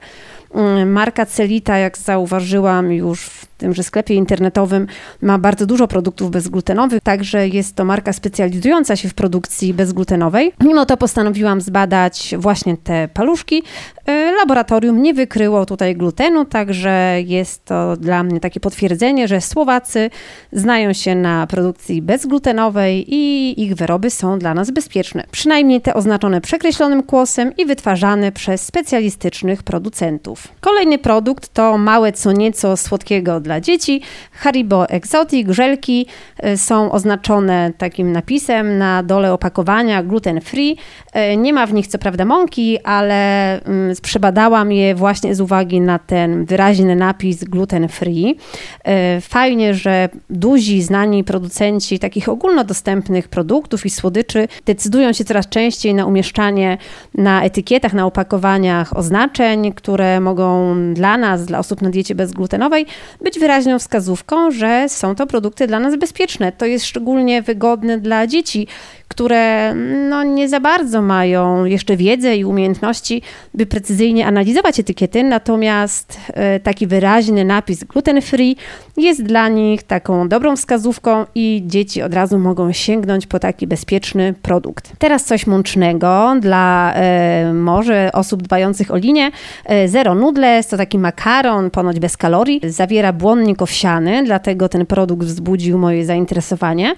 Mm, 0.56 0.92
marka 0.92 1.26
Celita, 1.26 1.78
jak 1.78 1.98
zauważyłam 1.98 2.92
już 2.92 3.30
tymże 3.58 3.82
sklepie 3.82 4.14
internetowym, 4.14 4.86
ma 5.22 5.38
bardzo 5.38 5.66
dużo 5.66 5.88
produktów 5.88 6.30
bezglutenowych, 6.30 7.00
także 7.02 7.48
jest 7.48 7.74
to 7.76 7.84
marka 7.84 8.12
specjalizująca 8.12 8.96
się 8.96 9.08
w 9.08 9.14
produkcji 9.14 9.74
bezglutenowej. 9.74 10.52
Mimo 10.60 10.86
to 10.86 10.96
postanowiłam 10.96 11.60
zbadać 11.60 12.34
właśnie 12.38 12.76
te 12.76 13.08
paluszki. 13.14 13.62
E, 14.06 14.32
laboratorium 14.32 15.02
nie 15.02 15.14
wykryło 15.14 15.66
tutaj 15.66 15.96
glutenu, 15.96 16.44
także 16.44 17.16
jest 17.24 17.64
to 17.64 17.96
dla 17.96 18.22
mnie 18.22 18.40
takie 18.40 18.60
potwierdzenie, 18.60 19.28
że 19.28 19.40
Słowacy 19.40 20.10
znają 20.52 20.92
się 20.92 21.14
na 21.14 21.46
produkcji 21.46 22.02
bezglutenowej 22.02 23.14
i 23.14 23.62
ich 23.62 23.74
wyroby 23.74 24.10
są 24.10 24.38
dla 24.38 24.54
nas 24.54 24.70
bezpieczne. 24.70 25.24
Przynajmniej 25.30 25.80
te 25.80 25.94
oznaczone 25.94 26.40
przekreślonym 26.40 27.02
kłosem 27.02 27.56
i 27.56 27.66
wytwarzane 27.66 28.32
przez 28.32 28.62
specjalistycznych 28.62 29.62
producentów. 29.62 30.48
Kolejny 30.60 30.98
produkt 30.98 31.52
to 31.52 31.78
małe 31.78 32.12
co 32.12 32.32
nieco 32.32 32.76
słodkiego 32.76 33.40
dla 33.46 33.60
dzieci. 33.60 34.00
Haribo 34.32 34.88
Exotic, 34.88 35.50
żelki 35.50 36.06
e, 36.38 36.56
są 36.56 36.92
oznaczone 36.92 37.72
takim 37.78 38.12
napisem 38.12 38.78
na 38.78 39.02
dole 39.02 39.32
opakowania 39.32 40.02
gluten 40.02 40.40
free. 40.40 40.76
E, 41.12 41.36
nie 41.36 41.52
ma 41.52 41.66
w 41.66 41.72
nich 41.72 41.86
co 41.86 41.98
prawda 41.98 42.24
mąki, 42.24 42.78
ale 42.82 43.52
mm, 43.62 43.96
przebadałam 44.02 44.72
je 44.72 44.94
właśnie 44.94 45.34
z 45.34 45.40
uwagi 45.40 45.80
na 45.80 45.98
ten 45.98 46.44
wyraźny 46.44 46.96
napis 46.96 47.44
gluten 47.44 47.88
free. 47.88 48.36
E, 48.84 49.20
fajnie, 49.20 49.74
że 49.74 50.08
duzi, 50.30 50.82
znani 50.82 51.24
producenci 51.24 51.98
takich 51.98 52.28
ogólnodostępnych 52.28 53.28
produktów 53.28 53.86
i 53.86 53.90
słodyczy 53.90 54.48
decydują 54.66 55.12
się 55.12 55.24
coraz 55.24 55.48
częściej 55.48 55.94
na 55.94 56.06
umieszczanie 56.06 56.78
na 57.14 57.44
etykietach, 57.44 57.92
na 57.92 58.06
opakowaniach 58.06 58.96
oznaczeń, 58.96 59.72
które 59.72 60.20
mogą 60.20 60.74
dla 60.94 61.16
nas, 61.16 61.46
dla 61.46 61.58
osób 61.58 61.82
na 61.82 61.90
diecie 61.90 62.14
bezglutenowej, 62.14 62.86
być 63.20 63.35
wyraźną 63.38 63.78
wskazówką, 63.78 64.50
że 64.50 64.88
są 64.88 65.14
to 65.14 65.26
produkty 65.26 65.66
dla 65.66 65.80
nas 65.80 65.96
bezpieczne. 65.96 66.52
To 66.52 66.66
jest 66.66 66.84
szczególnie 66.84 67.42
wygodne 67.42 67.98
dla 67.98 68.26
dzieci, 68.26 68.66
które 69.08 69.74
no, 70.08 70.22
nie 70.22 70.48
za 70.48 70.60
bardzo 70.60 71.02
mają 71.02 71.64
jeszcze 71.64 71.96
wiedzę 71.96 72.36
i 72.36 72.44
umiejętności, 72.44 73.22
by 73.54 73.66
precyzyjnie 73.66 74.26
analizować 74.26 74.80
etykiety, 74.80 75.22
natomiast 75.22 76.20
e, 76.26 76.60
taki 76.60 76.86
wyraźny 76.86 77.44
napis 77.44 77.84
gluten 77.84 78.22
free 78.22 78.56
jest 78.96 79.22
dla 79.22 79.48
nich 79.48 79.82
taką 79.82 80.28
dobrą 80.28 80.56
wskazówką 80.56 81.24
i 81.34 81.62
dzieci 81.66 82.02
od 82.02 82.14
razu 82.14 82.38
mogą 82.38 82.72
sięgnąć 82.72 83.26
po 83.26 83.38
taki 83.38 83.66
bezpieczny 83.66 84.34
produkt. 84.42 84.92
Teraz 84.98 85.24
coś 85.24 85.46
mącznego 85.46 86.36
dla 86.40 86.92
e, 86.94 87.52
może 87.54 88.10
osób 88.12 88.42
dbających 88.42 88.90
o 88.90 88.96
linię. 88.96 89.30
E, 89.64 89.88
Zero 89.88 90.14
Noodles 90.14 90.68
to 90.68 90.76
taki 90.76 90.98
makaron, 90.98 91.70
ponoć 91.70 92.00
bez 92.00 92.16
kalorii, 92.16 92.60
zawiera 92.64 93.12
błonnik 93.12 93.62
owsiany, 93.62 94.24
dlatego 94.24 94.68
ten 94.68 94.86
produkt 94.86 95.26
wzbudził 95.26 95.78
moje 95.78 96.04
zainteresowanie. 96.04 96.94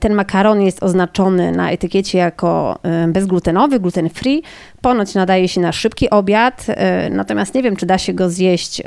Ten 0.00 0.14
makaron 0.14 0.62
jest 0.62 0.82
oznaczony 0.82 1.52
na 1.52 1.70
etykiecie 1.70 2.18
jako 2.18 2.78
y, 3.08 3.12
bezglutenowy, 3.12 3.80
gluten 3.80 4.08
free. 4.08 4.42
Ponoć 4.80 5.14
nadaje 5.14 5.48
się 5.48 5.60
na 5.60 5.72
szybki 5.72 6.10
obiad, 6.10 6.66
y, 6.68 7.10
natomiast 7.10 7.54
nie 7.54 7.62
wiem, 7.62 7.76
czy 7.76 7.86
da 7.86 7.98
się 7.98 8.12
go 8.12 8.30
zjeść 8.30 8.80
y, 8.80 8.84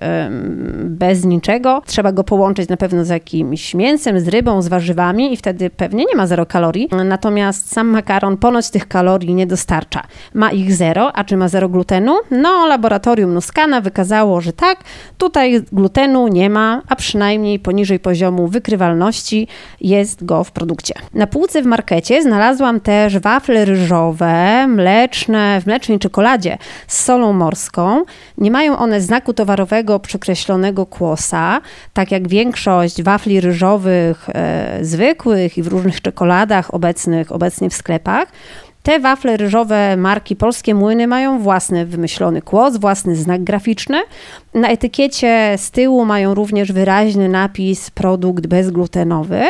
bez 0.84 1.26
niczego. 1.26 1.82
Trzeba 1.86 2.12
go 2.12 2.24
połączyć 2.24 2.70
na 2.70 2.78
pewno 2.78 3.06
z 3.06 3.10
jakimś 3.10 3.74
mięsem, 3.74 4.20
z 4.20 4.28
rybą, 4.28 4.62
z 4.62 4.68
warzywami 4.68 5.34
i 5.34 5.38
wtedy 5.38 5.70
pewnie 5.70 6.06
nie 6.06 6.16
ma 6.16 6.28
zero 6.28 6.46
kalorii. 6.46 6.90
Natomiast 7.06 7.72
sam 7.72 7.88
makaron 7.88 8.38
ponoć 8.38 8.70
tych 8.70 8.88
kalorii 8.88 9.34
nie 9.34 9.48
dostarcza. 9.48 10.04
Ma 10.34 10.52
ich 10.52 10.74
zero, 10.74 11.16
a 11.16 11.24
czy 11.24 11.38
ma 11.38 11.48
zero 11.48 11.70
glutenu? 11.70 12.18
No, 12.32 12.68
laboratorium 12.68 13.34
Nuskana 13.34 13.82
wykazało, 13.82 14.42
że 14.42 14.54
tak. 14.54 14.84
Tutaj 15.18 15.62
glutenu 15.72 16.28
nie 16.28 16.50
ma, 16.50 16.82
a 16.88 16.96
przynajmniej 16.96 17.60
poniżej 17.60 18.00
poziomu 18.00 18.48
wykrywalności 18.48 19.48
jest 19.82 20.26
go 20.26 20.44
w 20.44 20.52
produkcie. 20.52 20.94
Na 21.14 21.28
półce 21.28 21.62
w 21.62 21.66
markecie 21.66 22.22
znalazłam 22.22 22.80
też 22.80 23.20
wafle 23.20 23.66
ryżowe, 23.66 24.68
mleczne, 24.68 25.62
w 25.62 25.66
mlecznej 25.80 26.00
czekoladzie 26.00 26.58
z 26.88 27.04
solą 27.04 27.34
morską. 27.34 28.04
Nie 28.38 28.52
mają 28.52 28.78
one 28.78 29.02
znaku 29.02 29.34
towarowego 29.34 30.00
przekreślonego 30.00 30.86
kłosa, 30.86 31.62
tak 31.94 32.12
jak 32.12 32.28
większość 32.28 33.04
wafli 33.04 33.42
ryżowych 33.42 34.30
e, 34.30 34.80
zwykłych 34.82 35.58
i 35.58 35.64
w 35.64 35.68
różnych 35.68 36.02
czekoladach 36.02 36.74
obecnych 36.74 37.32
obecnie 37.32 37.70
w 37.70 37.74
sklepach. 37.74 38.28
Te 38.84 39.00
wafle 39.00 39.38
ryżowe 39.38 39.98
marki 39.98 40.36
Polskie 40.36 40.76
Młyny 40.76 41.08
mają 41.08 41.40
własny 41.40 41.86
wymyślony 41.86 42.42
kłos, 42.42 42.78
własny 42.78 43.16
znak 43.16 43.44
graficzny. 43.44 43.98
Na 44.54 44.68
etykiecie 44.68 45.56
z 45.58 45.72
tyłu 45.72 46.06
mają 46.06 46.34
również 46.34 46.72
wyraźny 46.72 47.30
napis 47.30 47.90
produkt 47.92 48.48
bezglutenowy. 48.48 49.42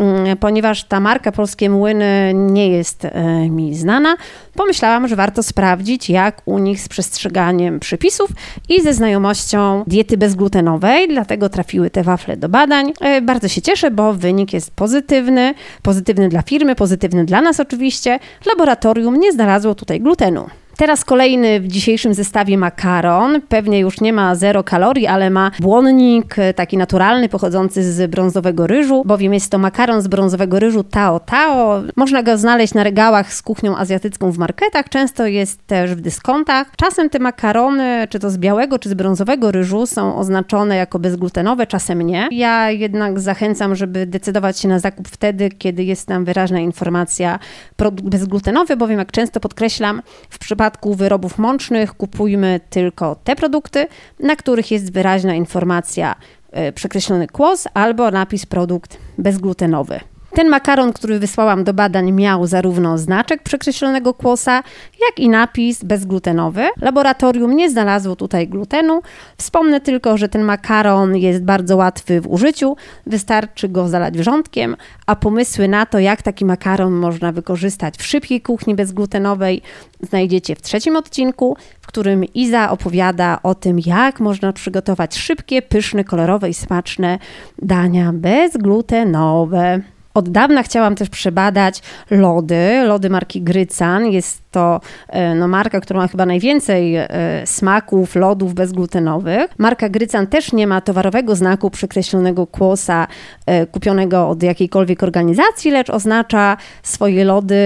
Mm, 0.00 0.36
ponieważ 0.36 0.84
ta 0.84 1.00
marka 1.00 1.32
Polskie 1.32 1.70
Młyny 1.70 2.32
nie 2.34 2.68
jest 2.68 3.04
e, 3.04 3.10
mi 3.50 3.74
znana, 3.74 4.16
pomyślałam, 4.54 5.08
że 5.08 5.16
warto 5.16 5.42
sprawdzić, 5.42 6.10
jak 6.10 6.42
u 6.44 6.58
nich 6.58 6.80
z 6.80 6.88
przestrzeganiem 6.88 7.80
przepisów 7.80 8.30
i 8.68 8.82
ze 8.82 8.94
znajomością 8.94 9.84
diety 9.86 10.16
bezglutenowej, 10.16 11.08
dlatego 11.08 11.48
trafiły 11.48 11.90
te 11.90 12.02
wafle 12.02 12.36
do 12.36 12.48
badań. 12.48 12.92
E, 13.00 13.22
bardzo 13.22 13.48
się 13.48 13.62
cieszę, 13.62 13.90
bo 13.90 14.12
wynik 14.12 14.52
jest 14.52 14.70
pozytywny, 14.70 15.54
pozytywny 15.82 16.28
dla 16.28 16.42
firmy, 16.42 16.74
pozytywny 16.74 17.24
dla 17.24 17.40
nas 17.40 17.60
oczywiście. 17.60 18.18
Laboratorium 18.46 19.20
nie 19.20 19.32
znalazło 19.32 19.74
tutaj 19.74 20.00
glutenu. 20.00 20.46
Teraz 20.80 21.04
kolejny 21.04 21.60
w 21.60 21.68
dzisiejszym 21.68 22.14
zestawie 22.14 22.58
makaron. 22.58 23.40
Pewnie 23.48 23.78
już 23.78 24.00
nie 24.00 24.12
ma 24.12 24.34
zero 24.34 24.64
kalorii, 24.64 25.06
ale 25.06 25.30
ma 25.30 25.50
błonnik 25.58 26.38
e, 26.38 26.54
taki 26.54 26.76
naturalny, 26.76 27.28
pochodzący 27.28 27.92
z 27.92 28.10
brązowego 28.10 28.66
ryżu, 28.66 29.02
bowiem 29.06 29.34
jest 29.34 29.50
to 29.50 29.58
makaron 29.58 30.02
z 30.02 30.08
brązowego 30.08 30.58
ryżu 30.58 30.84
Tao 30.84 31.20
Tao. 31.20 31.82
Można 31.96 32.22
go 32.22 32.38
znaleźć 32.38 32.74
na 32.74 32.84
regałach 32.84 33.32
z 33.34 33.42
kuchnią 33.42 33.76
azjatycką 33.76 34.32
w 34.32 34.38
marketach, 34.38 34.88
często 34.88 35.26
jest 35.26 35.66
też 35.66 35.94
w 35.94 36.00
dyskontach. 36.00 36.72
Czasem 36.76 37.10
te 37.10 37.18
makarony, 37.18 38.06
czy 38.10 38.18
to 38.18 38.30
z 38.30 38.38
białego, 38.38 38.78
czy 38.78 38.88
z 38.88 38.94
brązowego 38.94 39.50
ryżu, 39.50 39.86
są 39.86 40.16
oznaczone 40.16 40.76
jako 40.76 40.98
bezglutenowe, 40.98 41.66
czasem 41.66 42.02
nie. 42.02 42.28
Ja 42.30 42.70
jednak 42.70 43.20
zachęcam, 43.20 43.74
żeby 43.74 44.06
decydować 44.06 44.58
się 44.58 44.68
na 44.68 44.78
zakup 44.78 45.08
wtedy, 45.08 45.48
kiedy 45.48 45.84
jest 45.84 46.06
tam 46.06 46.24
wyraźna 46.24 46.60
informacja 46.60 47.38
produkt 47.76 48.08
bezglutenowy, 48.08 48.76
bowiem 48.76 48.98
jak 48.98 49.12
często 49.12 49.40
podkreślam, 49.40 50.02
w 50.30 50.38
przypadku 50.38 50.69
przypadku 50.70 50.94
wyrobów 50.94 51.38
mącznych 51.38 51.94
kupujmy 51.94 52.60
tylko 52.70 53.16
te 53.24 53.36
produkty, 53.36 53.86
na 54.20 54.36
których 54.36 54.70
jest 54.70 54.92
wyraźna 54.92 55.34
informacja 55.34 56.14
e, 56.50 56.72
przekreślony 56.72 57.26
kłos 57.26 57.68
albo 57.74 58.10
napis 58.10 58.46
produkt 58.46 58.98
bezglutenowy. 59.18 60.00
Ten 60.32 60.48
makaron, 60.48 60.92
który 60.92 61.18
wysłałam 61.18 61.64
do 61.64 61.74
badań, 61.74 62.12
miał 62.12 62.46
zarówno 62.46 62.98
znaczek 62.98 63.42
przekreślonego 63.42 64.14
kłosa, 64.14 64.62
jak 65.08 65.18
i 65.18 65.28
napis 65.28 65.84
bezglutenowy. 65.84 66.68
Laboratorium 66.80 67.56
nie 67.56 67.70
znalazło 67.70 68.16
tutaj 68.16 68.48
glutenu. 68.48 69.02
Wspomnę 69.36 69.80
tylko, 69.80 70.18
że 70.18 70.28
ten 70.28 70.42
makaron 70.42 71.16
jest 71.16 71.44
bardzo 71.44 71.76
łatwy 71.76 72.20
w 72.20 72.28
użyciu, 72.28 72.76
wystarczy 73.06 73.68
go 73.68 73.88
zalać 73.88 74.18
wrzątkiem, 74.18 74.76
a 75.06 75.16
pomysły 75.16 75.68
na 75.68 75.86
to, 75.86 75.98
jak 75.98 76.22
taki 76.22 76.44
makaron 76.44 76.92
można 76.92 77.32
wykorzystać 77.32 77.96
w 77.96 78.06
szybkiej 78.06 78.40
kuchni 78.40 78.74
bezglutenowej, 78.74 79.62
znajdziecie 80.00 80.54
w 80.56 80.62
trzecim 80.62 80.96
odcinku, 80.96 81.56
w 81.80 81.86
którym 81.86 82.24
Iza 82.24 82.70
opowiada 82.70 83.38
o 83.42 83.54
tym, 83.54 83.78
jak 83.86 84.20
można 84.20 84.52
przygotować 84.52 85.16
szybkie, 85.16 85.62
pyszne, 85.62 86.04
kolorowe 86.04 86.48
i 86.48 86.54
smaczne 86.54 87.18
dania 87.62 88.12
bezglutenowe. 88.12 89.80
Od 90.14 90.28
dawna 90.28 90.62
chciałam 90.62 90.94
też 90.94 91.08
przebadać 91.08 91.82
lody, 92.10 92.82
lody 92.86 93.10
marki 93.10 93.42
Grycan. 93.42 94.06
Jest 94.06 94.42
to 94.50 94.80
e, 95.08 95.34
no, 95.34 95.48
marka, 95.48 95.80
która 95.80 96.00
ma 96.00 96.08
chyba 96.08 96.26
najwięcej 96.26 96.96
e, 96.96 97.08
smaków, 97.44 98.16
lodów 98.16 98.54
bezglutenowych. 98.54 99.50
Marka 99.58 99.88
Grycan 99.88 100.26
też 100.26 100.52
nie 100.52 100.66
ma 100.66 100.80
towarowego 100.80 101.36
znaku 101.36 101.70
przekreślonego 101.70 102.46
kłosa 102.46 103.06
e, 103.46 103.66
kupionego 103.66 104.28
od 104.28 104.42
jakiejkolwiek 104.42 105.02
organizacji, 105.02 105.70
lecz 105.70 105.90
oznacza 105.90 106.56
swoje 106.82 107.24
lody 107.24 107.56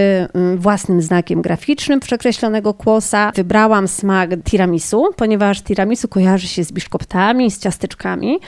własnym 0.57 1.03
znakiem 1.03 1.43
graficznym 1.43 2.01
przekreślonego 2.01 2.75
kłosa. 2.75 3.33
Wybrałam 3.35 3.89
smak 3.89 4.31
tiramisu, 4.45 5.07
ponieważ 5.17 5.63
tiramisu 5.63 6.09
kojarzy 6.09 6.49
się 6.49 6.65
z 6.65 6.73
biszkoptami, 6.73 7.51
z 7.51 7.59
ciasteczkami, 7.59 8.39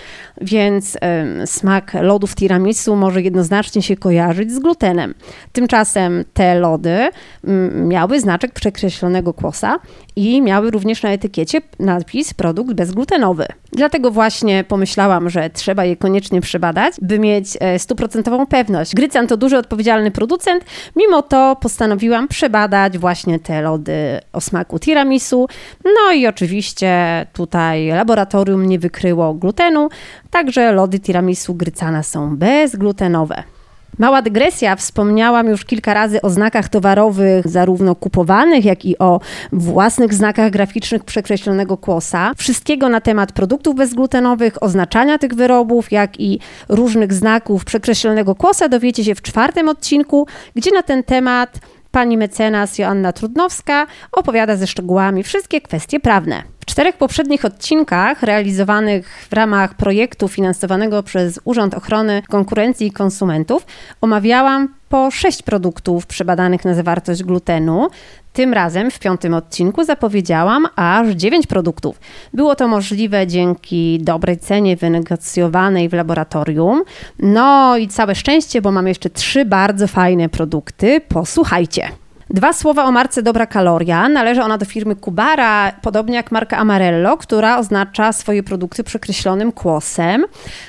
więc 0.40 0.98
smak 1.46 1.94
lodów 2.00 2.34
tiramisu 2.34 2.96
może 2.96 3.22
jednoznacznie 3.22 3.82
się 3.86 3.96
kojarzyć 3.96 4.52
z 4.52 4.58
glutenem. 4.58 5.14
Tymczasem 5.52 6.24
te 6.34 6.54
lody 6.54 7.08
mm, 7.44 7.88
miały 7.88 8.20
znaczek 8.20 8.52
przekreślonego 8.52 9.32
kłosa 9.34 9.78
i 10.16 10.42
miały 10.42 10.70
również 10.70 11.02
na 11.02 11.10
etykiecie 11.10 11.60
napis 11.78 12.34
produkt 12.34 12.72
bezglutenowy. 12.72 13.46
Dlatego 13.72 14.10
właśnie 14.10 14.64
pomyślałam, 14.64 15.30
że 15.30 15.50
trzeba 15.50 15.84
je 15.84 15.96
koniecznie 15.96 16.40
przebadać, 16.40 16.94
by 17.02 17.18
mieć 17.18 17.56
e, 17.60 17.78
stuprocentową 17.78 18.46
pewność. 18.46 18.94
Grycan 18.94 19.26
to 19.26 19.36
duży 19.36 19.58
odpowiedzialny 19.58 20.10
producent, 20.10 20.64
mimo 20.96 21.22
to 21.22 21.56
postanowiłam 21.60 22.28
przebadać 22.28 22.98
właśnie 22.98 23.38
te 23.38 23.62
lody 23.62 24.20
o 24.32 24.40
smaku 24.40 24.78
tiramisu. 24.78 25.48
No 25.84 26.12
i 26.12 26.26
oczywiście 26.26 27.26
tutaj 27.32 27.88
laboratorium 27.88 28.66
nie 28.66 28.78
wykryło 28.78 29.34
glutenu, 29.34 29.88
także 30.30 30.72
lody 30.72 31.00
tiramisu 31.00 31.54
Grycana 31.54 32.02
są 32.02 32.36
bezglutenowe. 32.36 33.55
Mała 33.98 34.22
dygresja, 34.22 34.76
wspomniałam 34.76 35.48
już 35.48 35.64
kilka 35.64 35.94
razy 35.94 36.22
o 36.22 36.30
znakach 36.30 36.68
towarowych, 36.68 37.48
zarówno 37.48 37.94
kupowanych, 37.94 38.64
jak 38.64 38.84
i 38.84 38.98
o 38.98 39.20
własnych 39.52 40.14
znakach 40.14 40.50
graficznych 40.50 41.04
przekreślonego 41.04 41.76
kłosa. 41.76 42.32
Wszystkiego 42.36 42.88
na 42.88 43.00
temat 43.00 43.32
produktów 43.32 43.74
bezglutenowych, 43.74 44.62
oznaczania 44.62 45.18
tych 45.18 45.34
wyrobów, 45.34 45.92
jak 45.92 46.20
i 46.20 46.40
różnych 46.68 47.12
znaków 47.12 47.64
przekreślonego 47.64 48.34
kłosa 48.34 48.68
dowiecie 48.68 49.04
się 49.04 49.14
w 49.14 49.22
czwartym 49.22 49.68
odcinku, 49.68 50.26
gdzie 50.54 50.70
na 50.70 50.82
ten 50.82 51.02
temat 51.02 51.58
pani 51.90 52.16
mecenas 52.16 52.78
Joanna 52.78 53.12
Trudnowska 53.12 53.86
opowiada 54.12 54.56
ze 54.56 54.66
szczegółami 54.66 55.22
wszystkie 55.22 55.60
kwestie 55.60 56.00
prawne. 56.00 56.42
W 56.60 56.66
czterech 56.66 56.96
poprzednich 56.96 57.44
odcinkach 57.44 58.22
realizowanych 58.22 59.26
w 59.30 59.32
ramach 59.32 59.74
projektu 59.74 60.28
finansowanego 60.28 61.02
przez 61.02 61.40
Urząd 61.44 61.74
Ochrony 61.74 62.22
Konkurencji 62.28 62.86
i 62.86 62.92
Konsumentów 62.92 63.66
omawiałam 64.00 64.68
po 64.88 65.10
sześć 65.10 65.42
produktów 65.42 66.06
przebadanych 66.06 66.64
na 66.64 66.74
zawartość 66.74 67.22
glutenu. 67.22 67.88
Tym 68.32 68.54
razem 68.54 68.90
w 68.90 68.98
piątym 68.98 69.34
odcinku 69.34 69.84
zapowiedziałam 69.84 70.66
aż 70.76 71.08
dziewięć 71.08 71.46
produktów. 71.46 72.00
Było 72.34 72.54
to 72.54 72.68
możliwe 72.68 73.26
dzięki 73.26 73.98
dobrej 74.02 74.38
cenie 74.38 74.76
wynegocjowanej 74.76 75.88
w 75.88 75.92
laboratorium. 75.92 76.82
No 77.18 77.76
i 77.76 77.88
całe 77.88 78.14
szczęście, 78.14 78.62
bo 78.62 78.72
mam 78.72 78.88
jeszcze 78.88 79.10
trzy 79.10 79.44
bardzo 79.44 79.86
fajne 79.88 80.28
produkty. 80.28 81.00
Posłuchajcie. 81.08 82.05
Dwa 82.30 82.52
słowa 82.52 82.84
o 82.84 82.92
marce 82.92 83.22
Dobra 83.22 83.46
Kaloria. 83.46 84.08
Należy 84.08 84.42
ona 84.42 84.58
do 84.58 84.64
firmy 84.64 84.96
Kubara, 84.96 85.72
podobnie 85.82 86.16
jak 86.16 86.32
marka 86.32 86.56
Amarello, 86.56 87.16
która 87.16 87.58
oznacza 87.58 88.12
swoje 88.12 88.42
produkty 88.42 88.84
przekreślonym 88.84 89.52
kłosem. 89.52 90.24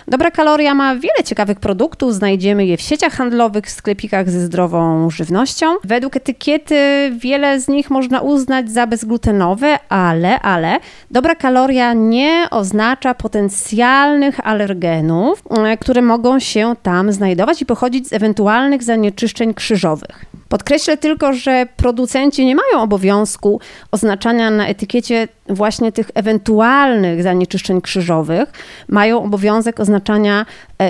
Dobra 0.07 0.31
Kaloria 0.31 0.75
ma 0.75 0.95
wiele 0.95 1.23
ciekawych 1.25 1.59
produktów, 1.59 2.13
znajdziemy 2.13 2.65
je 2.65 2.77
w 2.77 2.81
sieciach 2.81 3.13
handlowych, 3.13 3.65
w 3.65 3.69
sklepikach 3.69 4.29
ze 4.29 4.39
zdrową 4.39 5.09
żywnością. 5.09 5.65
Według 5.83 6.15
etykiety 6.15 6.75
wiele 7.19 7.59
z 7.59 7.67
nich 7.67 7.89
można 7.89 8.21
uznać 8.21 8.71
za 8.71 8.87
bezglutenowe, 8.87 9.79
ale, 9.89 10.39
ale 10.39 10.79
Dobra 11.11 11.35
Kaloria 11.35 11.93
nie 11.93 12.47
oznacza 12.51 13.13
potencjalnych 13.13 14.47
alergenów, 14.47 15.43
e, 15.49 15.77
które 15.77 16.01
mogą 16.01 16.39
się 16.39 16.75
tam 16.83 17.11
znajdować 17.11 17.61
i 17.61 17.65
pochodzić 17.65 18.07
z 18.07 18.13
ewentualnych 18.13 18.83
zanieczyszczeń 18.83 19.53
krzyżowych. 19.53 20.25
Podkreślę 20.49 20.97
tylko, 20.97 21.33
że 21.33 21.46
producenci 21.75 22.45
nie 22.45 22.55
mają 22.55 22.83
obowiązku 22.83 23.61
oznaczania 23.91 24.51
na 24.51 24.67
etykiecie 24.67 25.27
właśnie 25.49 25.91
tych 25.91 26.11
ewentualnych 26.15 27.23
zanieczyszczeń 27.23 27.81
krzyżowych. 27.81 28.51
Mają 28.87 29.23
obowiązek 29.23 29.79
oznaczania 29.79 30.45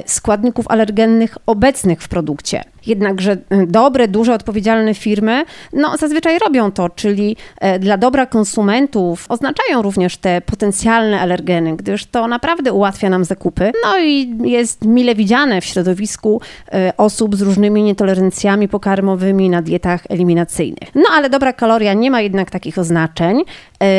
składników 0.05 0.65
alergennych 0.67 1.37
obecnych 1.45 2.01
w 2.01 2.07
produkcie. 2.07 2.63
Jednakże 2.87 3.31
e, 3.31 3.67
dobre, 3.67 4.07
duże, 4.07 4.33
odpowiedzialne 4.33 4.93
firmy 4.93 5.45
no, 5.73 5.97
zazwyczaj 5.97 6.39
robią 6.39 6.71
to, 6.71 6.89
czyli 6.89 7.37
e, 7.59 7.79
dla 7.79 7.97
dobra 7.97 8.25
konsumentów 8.25 9.25
oznaczają 9.29 9.81
również 9.81 10.17
te 10.17 10.41
potencjalne 10.41 11.19
alergeny, 11.19 11.75
gdyż 11.75 12.05
to 12.05 12.27
naprawdę 12.27 12.73
ułatwia 12.73 13.09
nam 13.09 13.25
zakupy. 13.25 13.71
No 13.85 13.99
i 13.99 14.37
jest 14.43 14.85
mile 14.85 15.15
widziane 15.15 15.61
w 15.61 15.65
środowisku 15.65 16.41
osób 16.97 17.35
z 17.35 17.41
różnymi 17.41 17.83
nietolerancjami 17.83 18.67
pokarmowymi 18.67 19.49
na 19.49 19.61
dietach 19.61 20.01
eliminacyjnych. 20.09 20.89
No 20.95 21.03
ale 21.13 21.29
dobra 21.29 21.53
kaloria 21.53 21.93
nie 21.93 22.11
ma 22.11 22.21
jednak 22.21 22.51
takich 22.51 22.77
oznaczeń, 22.77 23.43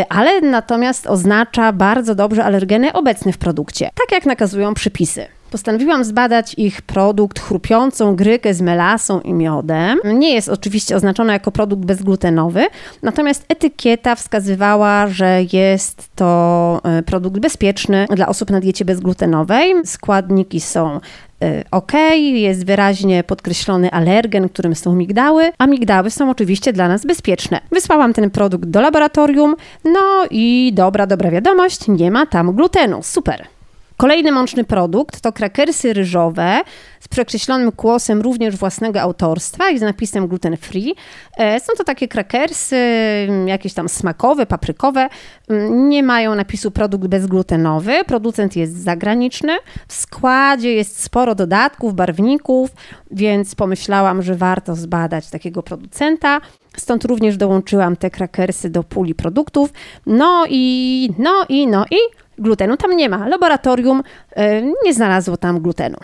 ale 0.09 0.41
natomiast 0.41 1.07
oznacza 1.07 1.73
bardzo 1.73 2.15
dobrze 2.15 2.45
alergeny 2.45 2.93
obecne 2.93 3.33
w 3.33 3.39
produkcie, 3.39 3.91
tak 3.95 4.13
jak 4.13 4.27
nakazują 4.27 4.75
przepisy. 4.75 5.27
Postanowiłam 5.51 6.05
zbadać 6.05 6.55
ich 6.55 6.83
produkt 6.83 7.41
chrupiącą 7.41 8.17
grykę 8.17 8.55
z 8.55 8.61
melasą 8.61 9.21
i 9.21 9.33
miodem. 9.33 9.99
Nie 10.05 10.35
jest 10.35 10.49
oczywiście 10.49 10.97
oznaczona 10.97 11.33
jako 11.33 11.53
produkt 11.53 11.85
bezglutenowy, 11.85 12.67
natomiast 13.03 13.45
etykieta 13.49 14.15
wskazywała, 14.15 15.07
że 15.07 15.41
jest 15.53 16.09
to 16.17 16.81
e, 16.85 17.03
produkt 17.03 17.39
bezpieczny 17.39 18.07
dla 18.11 18.29
osób 18.29 18.51
na 18.51 18.61
diecie 18.61 18.85
bezglutenowej. 18.85 19.75
Składniki 19.85 20.61
są 20.61 21.01
e, 21.43 21.65
ok, 21.71 21.93
jest 22.19 22.67
wyraźnie 22.67 23.25
podkreślony 23.25 23.91
alergen, 23.91 24.49
którym 24.49 24.75
są 24.75 24.95
migdały, 24.95 25.51
a 25.59 25.67
migdały 25.67 26.11
są 26.11 26.31
oczywiście 26.31 26.73
dla 26.73 26.89
nas 26.89 27.07
bezpieczne. 27.07 27.61
Wysłałam 27.73 28.13
ten 28.13 28.31
produkt 28.31 28.65
do 28.65 28.81
laboratorium, 28.81 29.57
no 29.85 30.27
i 30.31 30.73
dobra, 30.75 31.07
dobra 31.07 31.31
wiadomość, 31.31 31.89
nie 31.89 32.11
ma 32.11 32.27
tam 32.27 32.53
glutenu. 32.53 33.03
Super. 33.03 33.58
Kolejny 34.01 34.33
mączny 34.33 34.65
produkt 34.65 35.21
to 35.21 35.33
krakersy 35.33 35.93
ryżowe 35.93 36.61
z 37.01 37.09
przekreślonym 37.09 37.73
kłosem 37.73 38.21
również 38.21 38.57
własnego 38.57 39.01
autorstwa 39.01 39.71
i 39.71 39.79
z 39.79 39.83
napisem 39.83 40.29
gluten 40.29 40.57
free. 40.57 40.95
E, 41.37 41.61
są 41.61 41.73
to 41.79 41.85
takie 41.85 42.09
krakersy 42.09 42.77
mm, 42.77 43.49
jakieś 43.49 43.75
tam 43.75 43.89
smakowe, 43.89 44.47
paprykowe. 44.47 45.09
Mm, 45.49 45.89
nie 45.89 46.03
mają 46.03 46.35
napisu 46.35 46.71
produkt 46.71 47.07
bezglutenowy. 47.07 48.05
Producent 48.07 48.57
jest 48.57 48.83
zagraniczny. 48.83 49.53
W 49.89 49.95
składzie 49.95 50.73
jest 50.75 51.03
sporo 51.03 51.35
dodatków, 51.35 51.95
barwników, 51.95 52.71
więc 53.11 53.55
pomyślałam, 53.55 54.23
że 54.23 54.35
warto 54.35 54.75
zbadać 54.75 55.31
takiego 55.31 55.63
producenta. 55.63 56.41
Stąd 56.77 57.05
również 57.05 57.37
dołączyłam 57.37 57.97
te 57.97 58.11
krakersy 58.11 58.71
do 58.71 58.83
puli 58.83 59.15
produktów. 59.15 59.73
No 60.07 60.45
i, 60.49 61.11
no 61.19 61.45
i, 61.49 61.67
no 61.67 61.85
i 61.91 62.28
glutenu 62.39 62.77
tam 62.77 62.97
nie 62.97 63.09
ma. 63.09 63.29
Laboratorium 63.29 64.03
e, 64.37 64.63
nie 64.85 64.95
znalazło 64.95 65.37
tam 65.37 65.61
glutenu. 65.61 65.99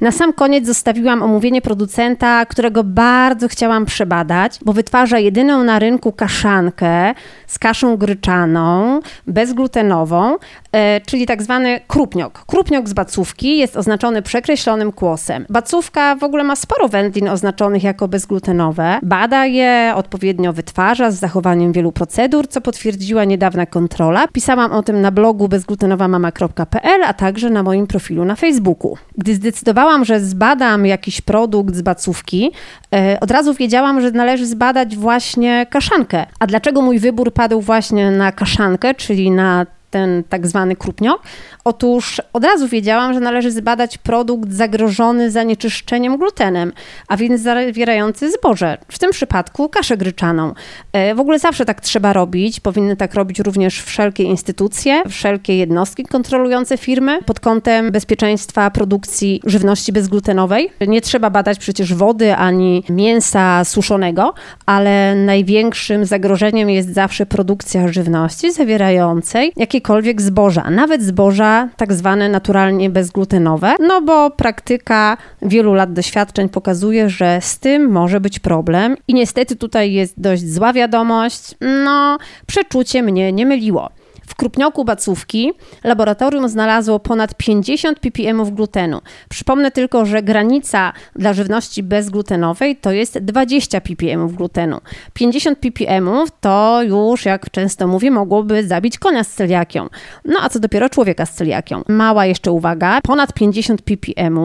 Na 0.00 0.12
sam 0.12 0.32
koniec 0.32 0.66
zostawiłam 0.66 1.22
omówienie 1.22 1.62
producenta, 1.62 2.46
którego 2.46 2.84
bardzo 2.84 3.48
chciałam 3.48 3.86
przebadać, 3.86 4.58
bo 4.64 4.72
wytwarza 4.72 5.18
jedyną 5.18 5.64
na 5.64 5.78
rynku 5.78 6.12
kaszankę 6.12 7.14
z 7.46 7.58
kaszą 7.58 7.96
gryczaną, 7.96 9.00
bezglutenową, 9.26 10.36
e, 10.72 11.00
czyli 11.00 11.26
tak 11.26 11.42
zwany 11.42 11.80
krupniok. 11.88 12.44
Krupniok 12.46 12.88
z 12.88 12.92
bacówki 12.92 13.58
jest 13.58 13.76
oznaczony 13.76 14.22
przekreślonym 14.22 14.92
kłosem. 14.92 15.46
Bacówka 15.48 16.16
w 16.16 16.22
ogóle 16.22 16.44
ma 16.44 16.56
sporo 16.56 16.88
wędlin 16.88 17.28
oznaczonych 17.28 17.82
jako 17.82 18.08
bezglutenowe. 18.08 18.98
Bada 19.02 19.46
je, 19.46 19.92
odpowiednio 19.96 20.52
wytwarza 20.52 21.10
z 21.10 21.14
zachowaniem 21.14 21.72
wielu 21.72 21.92
procedur, 21.92 22.48
co 22.48 22.60
potwierdziła 22.60 23.24
niedawna 23.24 23.66
kontrola. 23.66 24.28
Pisałam 24.32 24.72
o 24.72 24.82
tym 24.82 25.00
na 25.00 25.10
blogu 25.10 25.48
bezglutenowamama.pl, 25.48 27.04
a 27.04 27.12
także 27.12 27.50
na 27.50 27.62
moim 27.62 27.86
profilu 27.86 28.24
na 28.24 28.36
Facebooku. 28.36 28.96
Gdy 29.18 29.34
zdecydowałam 29.34 29.87
wiedziałam, 29.88 30.04
że 30.04 30.20
zbadam 30.20 30.86
jakiś 30.86 31.20
produkt 31.20 31.74
z 31.74 31.82
bacówki, 31.82 32.52
e, 32.94 33.18
od 33.20 33.30
razu 33.30 33.54
wiedziałam, 33.54 34.00
że 34.00 34.10
należy 34.10 34.46
zbadać 34.46 34.96
właśnie 34.96 35.66
kaszankę. 35.70 36.26
A 36.38 36.46
dlaczego 36.46 36.82
mój 36.82 36.98
wybór 36.98 37.32
padł 37.32 37.60
właśnie 37.60 38.10
na 38.10 38.32
kaszankę, 38.32 38.94
czyli 38.94 39.30
na 39.30 39.66
ten 39.90 40.24
tak 40.28 40.46
zwany 40.46 40.76
krupniok? 40.76 41.22
Otóż 41.64 42.22
od 42.32 42.44
razu 42.44 42.68
wiedziałam, 42.68 43.14
że 43.14 43.20
należy 43.20 43.50
zbadać 43.50 43.98
produkt 43.98 44.52
zagrożony 44.52 45.30
zanieczyszczeniem 45.30 46.16
glutenem, 46.16 46.72
a 47.08 47.16
więc 47.16 47.40
zawierający 47.40 48.32
zboże, 48.32 48.78
w 48.88 48.98
tym 48.98 49.10
przypadku 49.10 49.68
kaszę 49.68 49.96
gryczaną. 49.96 50.52
E, 50.92 51.14
w 51.14 51.20
ogóle 51.20 51.38
zawsze 51.38 51.64
tak 51.64 51.80
trzeba 51.80 52.12
robić, 52.12 52.60
powinny 52.60 52.96
tak 52.96 53.14
robić 53.14 53.40
również 53.40 53.82
wszelkie 53.82 54.22
instytucje, 54.22 55.02
wszelkie 55.08 55.56
jednostki 55.56 56.04
kontrolujące 56.04 56.78
firmy 56.78 57.22
pod 57.22 57.40
kątem 57.40 57.90
bezpieczeństwa 57.90 58.70
produkcji 58.70 59.40
żywności 59.46 59.92
bezglutenowej. 59.92 60.70
Nie 60.86 61.00
trzeba 61.00 61.30
badać 61.30 61.58
przecież 61.58 61.94
wody 61.94 62.34
ani 62.34 62.84
mięsa 62.88 63.64
suszonego, 63.64 64.34
ale 64.66 65.14
największym 65.14 66.04
zagrożeniem 66.04 66.70
jest 66.70 66.94
zawsze 66.94 67.26
produkcja 67.26 67.88
żywności 67.88 68.52
zawierającej 68.52 69.52
jakiekolwiek 69.78 70.22
zboża, 70.22 70.70
nawet 70.70 71.02
zboża 71.02 71.68
tak 71.76 71.92
zwane 71.92 72.28
naturalnie 72.28 72.90
bezglutenowe, 72.90 73.74
no 73.80 74.02
bo 74.02 74.30
praktyka 74.30 75.16
wielu 75.42 75.74
lat 75.74 75.92
doświadczeń 75.92 76.48
pokazuje, 76.48 77.10
że 77.10 77.38
z 77.40 77.58
tym 77.58 77.90
może 77.90 78.20
być 78.20 78.38
problem 78.38 78.96
i 79.08 79.14
niestety 79.14 79.56
tutaj 79.56 79.92
jest 79.92 80.20
dość 80.20 80.52
zła 80.52 80.72
wiadomość, 80.72 81.54
no 81.84 82.18
przeczucie 82.46 83.02
mnie 83.02 83.32
nie 83.32 83.46
myliło. 83.46 83.90
W 84.28 84.34
krupnioku 84.34 84.84
bacówki 84.84 85.52
laboratorium 85.84 86.48
znalazło 86.48 86.98
ponad 86.98 87.34
50 87.34 88.00
ppm 88.00 88.54
glutenu. 88.54 89.00
Przypomnę 89.28 89.70
tylko, 89.70 90.06
że 90.06 90.22
granica 90.22 90.92
dla 91.16 91.32
żywności 91.32 91.82
bezglutenowej 91.82 92.76
to 92.76 92.92
jest 92.92 93.18
20 93.18 93.80
ppm 93.80 94.28
glutenu. 94.28 94.80
50 95.14 95.58
ppm 95.58 96.10
to 96.40 96.82
już, 96.82 97.24
jak 97.24 97.50
często 97.50 97.86
mówię, 97.86 98.10
mogłoby 98.10 98.66
zabić 98.66 98.98
konia 98.98 99.24
z 99.24 99.28
celiakią. 99.28 99.88
No 100.24 100.40
a 100.42 100.48
co 100.48 100.60
dopiero 100.60 100.88
człowieka 100.88 101.26
z 101.26 101.32
celiakią. 101.32 101.82
Mała 101.88 102.26
jeszcze 102.26 102.52
uwaga, 102.52 103.00
ponad 103.02 103.32
50 103.32 103.82
ppm, 103.82 104.38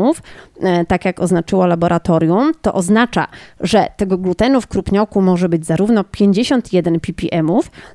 e, 0.61 0.85
tak 0.85 1.05
jak 1.05 1.19
oznaczyło 1.19 1.65
laboratorium, 1.65 2.51
to 2.61 2.73
oznacza, 2.73 3.27
że 3.59 3.87
tego 3.97 4.17
glutenu 4.17 4.61
w 4.61 4.67
krupnioku 4.67 5.21
może 5.21 5.49
być 5.49 5.65
zarówno 5.65 6.03
51 6.03 6.99
ppm, 6.99 7.51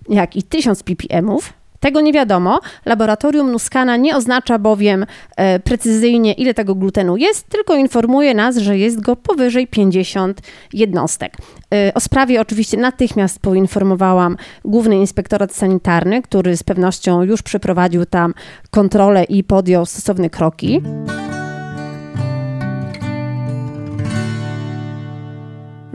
jak 0.08 0.36
i 0.36 0.42
1000 0.42 0.82
ppm, 0.82 1.38
tego 1.80 2.00
nie 2.00 2.12
wiadomo. 2.12 2.60
Laboratorium 2.86 3.52
Nuskana 3.52 3.96
nie 3.96 4.16
oznacza 4.16 4.58
bowiem 4.58 5.06
e, 5.36 5.60
precyzyjnie, 5.60 6.32
ile 6.32 6.54
tego 6.54 6.74
glutenu 6.74 7.16
jest, 7.16 7.48
tylko 7.48 7.74
informuje 7.74 8.34
nas, 8.34 8.56
że 8.56 8.78
jest 8.78 9.00
go 9.00 9.16
powyżej 9.16 9.66
50 9.66 10.40
jednostek. 10.72 11.36
E, 11.74 11.94
o 11.94 12.00
sprawie 12.00 12.40
oczywiście 12.40 12.76
natychmiast 12.76 13.40
poinformowałam 13.40 14.36
Główny 14.64 14.96
Inspektorat 14.96 15.54
Sanitarny, 15.54 16.22
który 16.22 16.56
z 16.56 16.62
pewnością 16.62 17.22
już 17.22 17.42
przeprowadził 17.42 18.06
tam 18.06 18.34
kontrolę 18.70 19.24
i 19.24 19.44
podjął 19.44 19.86
stosowne 19.86 20.30
kroki. 20.30 20.82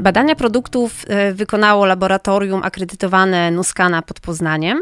Badania 0.03 0.35
produktów 0.35 1.05
e, 1.07 1.33
wykonało 1.33 1.85
laboratorium 1.85 2.63
akredytowane 2.63 3.51
Nuskana 3.51 4.01
pod 4.01 4.19
Poznaniem, 4.19 4.81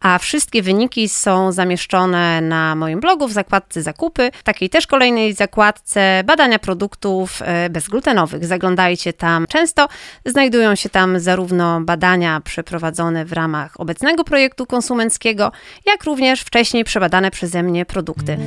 a 0.00 0.18
wszystkie 0.18 0.62
wyniki 0.62 1.08
są 1.08 1.52
zamieszczone 1.52 2.40
na 2.40 2.74
moim 2.74 3.00
blogu 3.00 3.28
w 3.28 3.32
zakładce 3.32 3.82
zakupy, 3.82 4.30
takiej 4.44 4.70
też 4.70 4.86
kolejnej 4.86 5.34
zakładce 5.34 6.22
badania 6.24 6.58
produktów 6.58 7.42
e, 7.44 7.70
bezglutenowych. 7.70 8.44
Zaglądajcie 8.44 9.12
tam 9.12 9.46
często. 9.48 9.88
Znajdują 10.24 10.74
się 10.74 10.88
tam 10.88 11.20
zarówno 11.20 11.80
badania 11.80 12.40
przeprowadzone 12.40 13.24
w 13.24 13.32
ramach 13.32 13.80
obecnego 13.80 14.24
projektu 14.24 14.66
konsumenckiego, 14.66 15.52
jak 15.86 16.04
również 16.04 16.40
wcześniej 16.40 16.84
przebadane 16.84 17.30
przeze 17.30 17.62
mnie 17.62 17.86
produkty. 17.86 18.38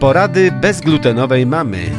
Porady 0.00 0.52
bezglutenowej 0.52 1.46
mamy. 1.46 1.90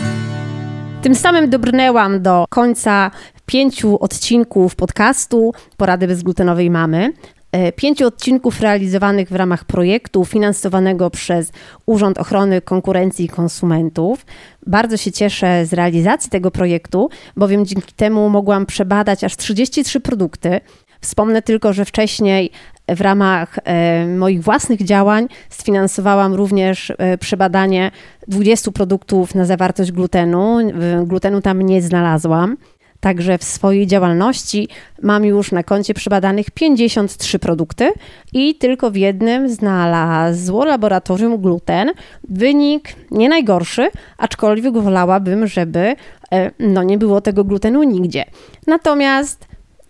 Tym 1.03 1.15
samym 1.15 1.49
dobrnęłam 1.49 2.21
do 2.21 2.45
końca 2.49 3.11
pięciu 3.45 3.97
odcinków 3.99 4.75
podcastu 4.75 5.53
Porady 5.77 6.07
bezglutenowej 6.07 6.69
mamy. 6.69 7.13
E, 7.51 7.71
pięciu 7.71 8.07
odcinków 8.07 8.61
realizowanych 8.61 9.29
w 9.29 9.35
ramach 9.35 9.65
projektu 9.65 10.25
finansowanego 10.25 11.09
przez 11.09 11.51
Urząd 11.85 12.17
Ochrony 12.17 12.61
Konkurencji 12.61 13.25
i 13.25 13.29
Konsumentów. 13.29 14.25
Bardzo 14.67 14.97
się 14.97 15.11
cieszę 15.11 15.65
z 15.65 15.73
realizacji 15.73 16.29
tego 16.29 16.51
projektu, 16.51 17.09
bowiem 17.37 17.65
dzięki 17.65 17.93
temu 17.93 18.29
mogłam 18.29 18.65
przebadać 18.65 19.23
aż 19.23 19.37
33 19.37 19.99
produkty. 19.99 20.61
Wspomnę 21.01 21.41
tylko, 21.41 21.73
że 21.73 21.85
wcześniej 21.85 22.51
w 22.87 23.01
ramach 23.01 23.59
e, 23.63 24.07
moich 24.07 24.43
własnych 24.43 24.83
działań 24.83 25.27
sfinansowałam 25.49 26.33
również 26.33 26.93
e, 26.97 27.17
przebadanie 27.17 27.91
20 28.27 28.71
produktów 28.71 29.35
na 29.35 29.45
zawartość 29.45 29.91
glutenu. 29.91 30.57
Glutenu 31.05 31.41
tam 31.41 31.61
nie 31.61 31.81
znalazłam. 31.81 32.57
Także 33.03 33.37
w 33.37 33.43
swojej 33.43 33.87
działalności 33.87 34.67
mam 35.01 35.25
już 35.25 35.51
na 35.51 35.63
koncie 35.63 35.93
przebadanych 35.93 36.51
53 36.51 37.39
produkty 37.39 37.91
i 38.33 38.55
tylko 38.55 38.91
w 38.91 38.95
jednym 38.95 39.49
znalazło 39.49 40.65
laboratorium 40.65 41.41
gluten. 41.41 41.91
Wynik 42.29 42.95
nie 43.11 43.29
najgorszy, 43.29 43.89
aczkolwiek 44.17 44.73
wolałabym, 44.73 45.47
żeby 45.47 45.95
e, 46.31 46.51
no, 46.59 46.83
nie 46.83 46.97
było 46.97 47.21
tego 47.21 47.43
glutenu 47.43 47.83
nigdzie. 47.83 48.25
Natomiast 48.67 49.47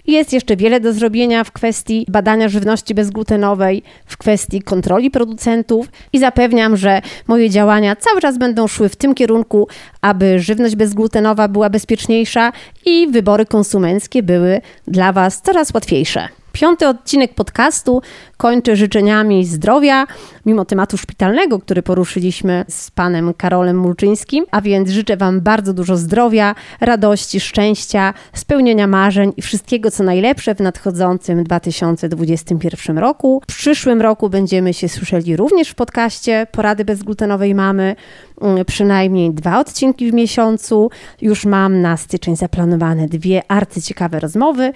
jest 0.07 0.33
jeszcze 0.33 0.55
wiele 0.55 0.79
do 0.79 0.93
zrobienia 0.93 1.43
w 1.43 1.51
kwestii 1.51 2.05
badania 2.09 2.49
żywności 2.49 2.95
bezglutenowej, 2.95 3.83
w 4.05 4.17
kwestii 4.17 4.61
kontroli 4.61 5.11
producentów 5.11 5.87
i 6.13 6.19
zapewniam, 6.19 6.77
że 6.77 7.01
moje 7.27 7.49
działania 7.49 7.95
cały 7.95 8.21
czas 8.21 8.37
będą 8.37 8.67
szły 8.67 8.89
w 8.89 8.95
tym 8.95 9.15
kierunku, 9.15 9.67
aby 10.01 10.39
żywność 10.39 10.75
bezglutenowa 10.75 11.47
była 11.47 11.69
bezpieczniejsza 11.69 12.51
i 12.85 13.07
wybory 13.11 13.45
konsumenckie 13.45 14.23
były 14.23 14.61
dla 14.87 15.13
Was 15.13 15.41
coraz 15.41 15.73
łatwiejsze. 15.73 16.42
Piąty 16.53 16.87
odcinek 16.87 17.33
podcastu 17.33 18.01
kończę 18.37 18.75
życzeniami 18.75 19.45
zdrowia, 19.45 20.07
mimo 20.45 20.65
tematu 20.65 20.97
szpitalnego, 20.97 21.59
który 21.59 21.81
poruszyliśmy 21.81 22.65
z 22.69 22.91
panem 22.91 23.33
Karolem 23.33 23.77
Mulczyńskim. 23.77 24.45
A 24.51 24.61
więc 24.61 24.89
życzę 24.89 25.17
Wam 25.17 25.41
bardzo 25.41 25.73
dużo 25.73 25.97
zdrowia, 25.97 26.55
radości, 26.81 27.39
szczęścia, 27.39 28.13
spełnienia 28.33 28.87
marzeń 28.87 29.33
i 29.37 29.41
wszystkiego, 29.41 29.91
co 29.91 30.03
najlepsze 30.03 30.55
w 30.55 30.59
nadchodzącym 30.59 31.43
2021 31.43 32.97
roku. 32.97 33.41
W 33.43 33.55
przyszłym 33.55 34.01
roku 34.01 34.29
będziemy 34.29 34.73
się 34.73 34.89
słyszeli 34.89 35.35
również 35.35 35.69
w 35.69 35.75
podcaście 35.75 36.47
Porady 36.51 36.85
bezglutenowej 36.85 37.55
mamy. 37.55 37.95
Mm, 38.41 38.65
przynajmniej 38.65 39.31
dwa 39.31 39.59
odcinki 39.59 40.11
w 40.11 40.13
miesiącu. 40.13 40.89
Już 41.21 41.45
mam 41.45 41.81
na 41.81 41.97
styczeń 41.97 42.35
zaplanowane 42.35 43.07
dwie 43.07 43.41
arcyciekawe 43.47 44.19
rozmowy 44.19 44.73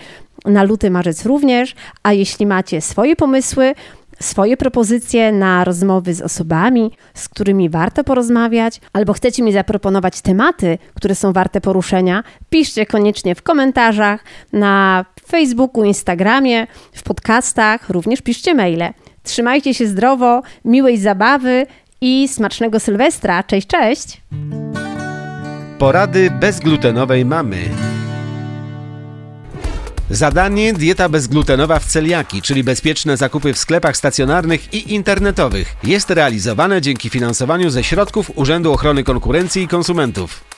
na 0.48 0.64
luty, 0.64 0.92
marzec 0.92 1.26
również, 1.26 1.76
a 2.04 2.14
jeśli 2.14 2.46
macie 2.46 2.82
swoje 2.82 3.16
pomysły, 3.16 3.74
swoje 4.20 4.58
propozycje 4.58 5.32
na 5.32 5.64
rozmowy 5.64 6.14
z 6.14 6.22
osobami, 6.22 6.92
z 7.14 7.30
którymi 7.30 7.70
warto 7.70 8.04
porozmawiać, 8.04 8.82
albo 8.94 9.14
chcecie 9.14 9.44
mi 9.44 9.54
zaproponować 9.54 10.22
tematy, 10.22 10.78
które 10.94 11.16
są 11.16 11.34
warte 11.34 11.62
poruszenia, 11.62 12.24
piszcie 12.50 12.86
koniecznie 12.86 13.36
w 13.36 13.42
komentarzach 13.42 14.24
na 14.54 15.06
Facebooku, 15.28 15.84
Instagramie, 15.84 16.68
w 16.94 17.04
podcastach, 17.04 17.90
również 17.90 18.22
piszcie 18.22 18.54
maile. 18.54 18.94
Trzymajcie 19.24 19.74
się 19.74 19.88
zdrowo, 19.88 20.42
miłej 20.66 20.98
zabawy 20.98 21.66
i 22.02 22.28
smacznego 22.28 22.80
Sylwestra. 22.80 23.44
Cześć, 23.44 23.68
cześć! 23.68 24.22
Porady 25.80 26.32
bezglutenowej 26.32 27.26
mamy. 27.26 27.58
Zadanie 30.10 30.74
dieta 30.74 31.10
bezglutenowa 31.10 31.80
w 31.80 31.86
celiaki, 31.86 32.42
czyli 32.42 32.64
bezpieczne 32.64 33.18
zakupy 33.18 33.54
w 33.54 33.58
sklepach 33.58 33.98
stacjonarnych 33.98 34.74
i 34.74 34.94
internetowych, 34.94 35.76
jest 35.84 36.10
realizowane 36.10 36.82
dzięki 36.82 37.10
finansowaniu 37.10 37.70
ze 37.70 37.84
środków 37.84 38.32
Urzędu 38.36 38.74
Ochrony 38.74 39.04
Konkurencji 39.04 39.64
i 39.64 39.68
Konsumentów. 39.68 40.57